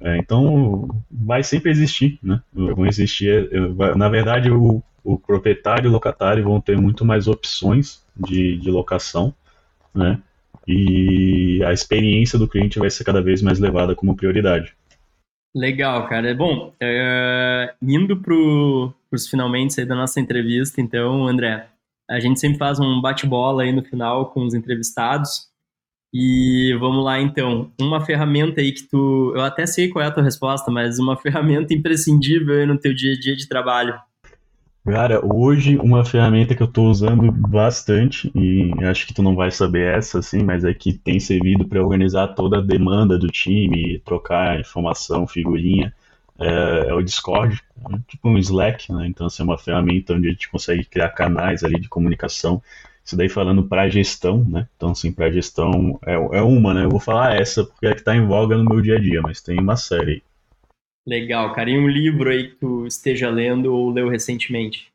[0.01, 2.41] É, então, vai sempre existir, né?
[2.53, 3.51] Vão existir,
[3.97, 8.71] na verdade, o, o proprietário e o locatário vão ter muito mais opções de, de
[8.71, 9.35] locação,
[9.93, 10.23] né?
[10.69, 14.77] e a experiência do cliente vai ser cada vez mais levada como prioridade.
[15.57, 16.35] Legal, cara.
[16.35, 18.35] Bom, é, indo para
[19.11, 21.67] os finalmente da nossa entrevista, então, André,
[22.09, 25.49] a gente sempre faz um bate-bola aí no final com os entrevistados.
[26.13, 30.11] E vamos lá então, uma ferramenta aí que tu, eu até sei qual é a
[30.11, 33.95] tua resposta, mas uma ferramenta imprescindível no teu dia a dia de trabalho.
[34.87, 39.51] Cara, hoje uma ferramenta que eu estou usando bastante, e acho que tu não vai
[39.51, 44.01] saber essa, assim, mas é que tem servido para organizar toda a demanda do time,
[44.03, 45.93] trocar informação, figurinha,
[46.39, 47.61] é, é o Discord,
[47.93, 49.07] é tipo um Slack, né?
[49.07, 52.63] Então, assim, é uma ferramenta onde a gente consegue criar canais ali de comunicação.
[53.09, 54.69] Isso daí falando para gestão, né?
[54.77, 56.85] Então, assim, para gestão é, é uma, né?
[56.85, 59.23] Eu vou falar essa porque é que está em voga no meu dia a dia,
[59.23, 60.23] mas tem uma série
[61.07, 61.71] Legal, cara.
[61.71, 64.93] E um livro aí que tu esteja lendo ou leu recentemente?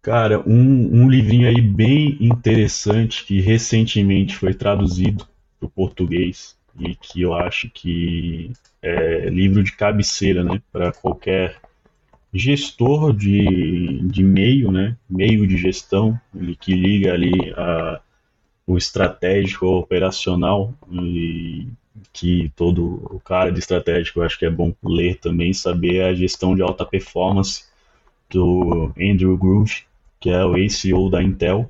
[0.00, 5.26] Cara, um, um livrinho aí bem interessante que recentemente foi traduzido
[5.58, 11.56] para o português e que eu acho que é livro de cabeceira, né, para qualquer
[12.32, 18.00] gestor de, de meio, né, meio de gestão, ele que liga ali a,
[18.66, 21.66] o estratégico ao operacional e
[22.12, 26.54] que todo o cara de estratégico acho que é bom ler também, saber a gestão
[26.54, 27.64] de alta performance
[28.30, 29.82] do Andrew Groove,
[30.20, 31.68] que é o ACO da Intel.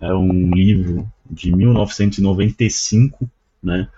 [0.00, 3.28] É um livro de 1995,
[3.62, 3.88] né?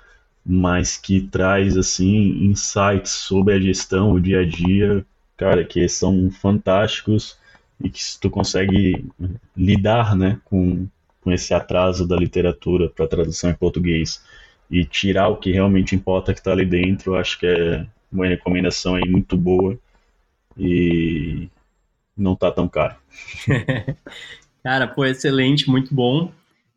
[0.45, 5.05] Mas que traz assim insights sobre a gestão, o dia a dia,
[5.37, 7.39] cara, que são fantásticos
[7.81, 9.05] e que tu consegue
[9.57, 10.87] lidar, né, com,
[11.21, 14.23] com esse atraso da literatura para tradução em português
[14.71, 18.95] e tirar o que realmente importa que está ali dentro, acho que é uma recomendação
[18.95, 19.79] aí muito boa
[20.57, 21.49] e
[22.17, 22.97] não tá tão caro.
[24.63, 26.33] Cara, foi excelente, muito bom.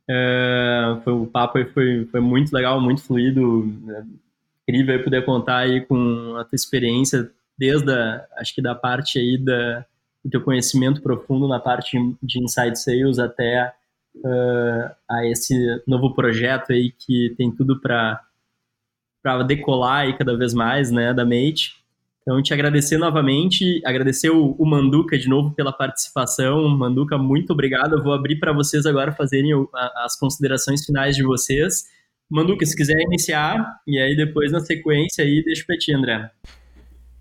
[0.10, 3.66] Uh, foi, o papo foi, foi muito legal, muito fluido.
[3.84, 4.06] Né?
[4.68, 9.38] Incrível poder contar aí com a tua experiência, desde a, acho que da parte aí
[9.38, 9.86] da,
[10.24, 13.74] do teu conhecimento profundo na parte de inside sales até
[14.16, 15.54] uh, a esse
[15.86, 18.24] novo projeto aí que tem tudo para
[19.22, 21.74] para decolar aí cada vez mais, né, da Mate.
[22.22, 26.70] Então, te agradecer novamente, agradecer o, o, Manduca de novo pela participação.
[26.70, 27.98] Manduca, muito obrigado.
[27.98, 31.84] Eu vou abrir para vocês agora fazerem o, a, as considerações finais de vocês.
[32.30, 36.32] Manduca, se quiser iniciar, e aí depois na sequência aí deixo para ti, André.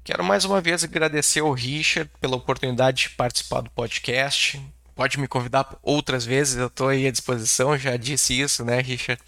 [0.09, 4.59] Quero mais uma vez agradecer ao Richard pela oportunidade de participar do podcast
[4.97, 9.21] pode me convidar outras vezes, eu estou aí à disposição, já disse isso, né, Richard?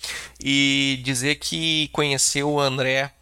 [0.42, 3.12] E dizer que conhecer o André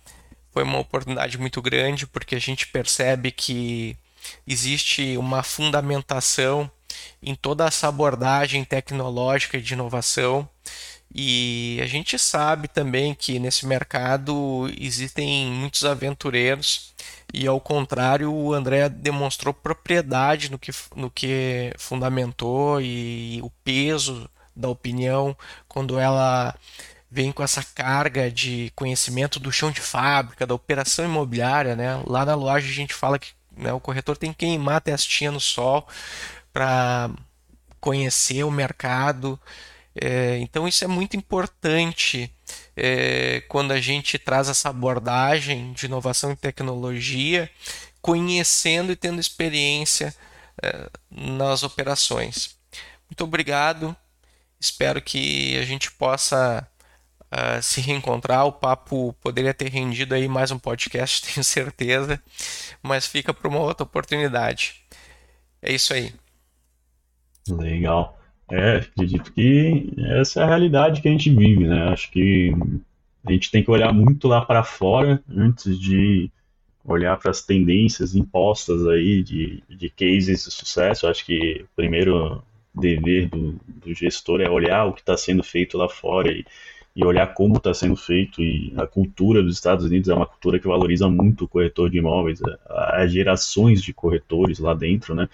[0.52, 3.96] foi uma oportunidade muito grande, porque a gente percebe que
[4.46, 6.70] existe uma fundamentação
[7.20, 10.48] em toda essa abordagem tecnológica de inovação.
[11.12, 16.94] E a gente sabe também que nesse mercado existem muitos aventureiros
[17.32, 24.28] e ao contrário, o André demonstrou propriedade no que, no que fundamentou e o peso
[24.56, 25.36] da opinião
[25.68, 26.54] quando ela
[27.10, 32.02] vem com essa carga de conhecimento do chão de fábrica, da operação imobiliária, né?
[32.06, 35.30] Lá na loja a gente fala que né, o corretor tem que queimar a testinha
[35.30, 35.86] no sol
[36.52, 37.10] para
[37.80, 39.38] conhecer o mercado.
[40.00, 42.30] É, então isso é muito importante
[42.78, 47.50] é, quando a gente traz essa abordagem de inovação e tecnologia,
[48.00, 50.14] conhecendo e tendo experiência
[50.62, 52.56] é, nas operações.
[53.10, 53.96] Muito obrigado.
[54.60, 56.66] Espero que a gente possa
[57.32, 58.46] uh, se reencontrar.
[58.46, 62.20] O papo poderia ter rendido aí mais um podcast, tenho certeza,
[62.82, 64.82] mas fica para uma outra oportunidade.
[65.62, 66.14] É isso aí.
[67.48, 68.17] Legal.
[68.50, 71.88] É, acredito que essa é a realidade que a gente vive, né?
[71.88, 72.54] Acho que
[73.24, 76.30] a gente tem que olhar muito lá para fora antes de
[76.84, 81.06] olhar para as tendências impostas aí de, de cases de sucesso.
[81.06, 82.42] Acho que o primeiro
[82.74, 86.44] dever do, do gestor é olhar o que está sendo feito lá fora e,
[86.96, 88.40] e olhar como está sendo feito.
[88.42, 91.98] E a cultura dos Estados Unidos é uma cultura que valoriza muito o corretor de
[91.98, 95.28] imóveis, as gerações de corretores lá dentro, né?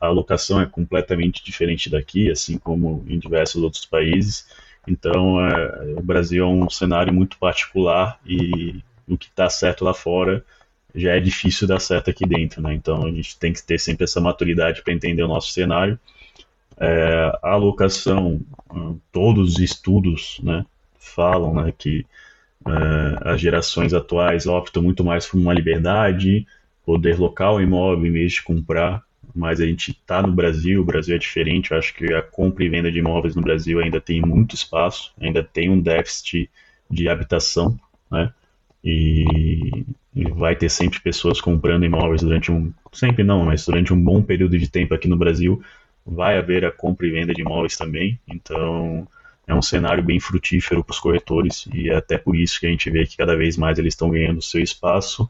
[0.00, 4.46] A alocação é completamente diferente daqui, assim como em diversos outros países.
[4.86, 9.92] Então, é, o Brasil é um cenário muito particular e o que está certo lá
[9.92, 10.44] fora
[10.94, 12.74] já é difícil dar certo aqui dentro, né?
[12.74, 15.98] Então, a gente tem que ter sempre essa maturidade para entender o nosso cenário.
[16.78, 18.40] É, a alocação,
[19.10, 20.66] todos os estudos, né,
[20.98, 22.04] falam, né, que
[22.66, 26.46] é, as gerações atuais optam muito mais por uma liberdade,
[26.84, 29.02] poder local imóvel em vez de comprar
[29.34, 32.64] mas a gente está no Brasil, o Brasil é diferente, eu acho que a compra
[32.64, 36.50] e venda de imóveis no Brasil ainda tem muito espaço, ainda tem um déficit
[36.90, 37.78] de habitação,
[38.10, 38.32] né?
[38.84, 44.02] E, e vai ter sempre pessoas comprando imóveis durante um, sempre não, mas durante um
[44.02, 45.62] bom período de tempo aqui no Brasil,
[46.04, 49.06] vai haver a compra e venda de imóveis também, então
[49.46, 52.70] é um cenário bem frutífero para os corretores e é até por isso que a
[52.70, 55.28] gente vê que cada vez mais eles estão ganhando seu espaço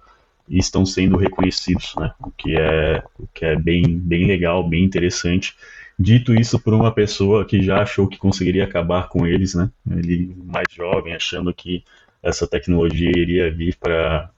[0.52, 2.12] e estão sendo reconhecidos, né?
[2.20, 5.56] O que é, o que é bem, bem legal, bem interessante.
[5.98, 9.70] Dito isso por uma pessoa que já achou que conseguiria acabar com eles, né?
[9.90, 11.82] Ele mais jovem, achando que
[12.22, 14.30] essa tecnologia iria vir para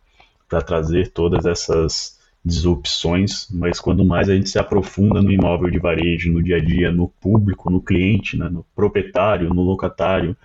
[0.64, 6.30] trazer todas essas disrupções, mas quando mais a gente se aprofunda no imóvel de varejo,
[6.30, 10.36] no dia a dia, no público, no cliente, né, no proprietário, no locatário,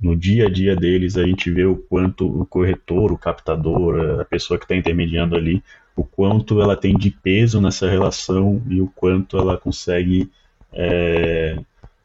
[0.00, 4.24] no dia a dia deles, a gente vê o quanto o corretor, o captador, a
[4.24, 5.62] pessoa que está intermediando ali,
[5.96, 10.30] o quanto ela tem de peso nessa relação e o quanto ela consegue
[10.72, 11.58] é,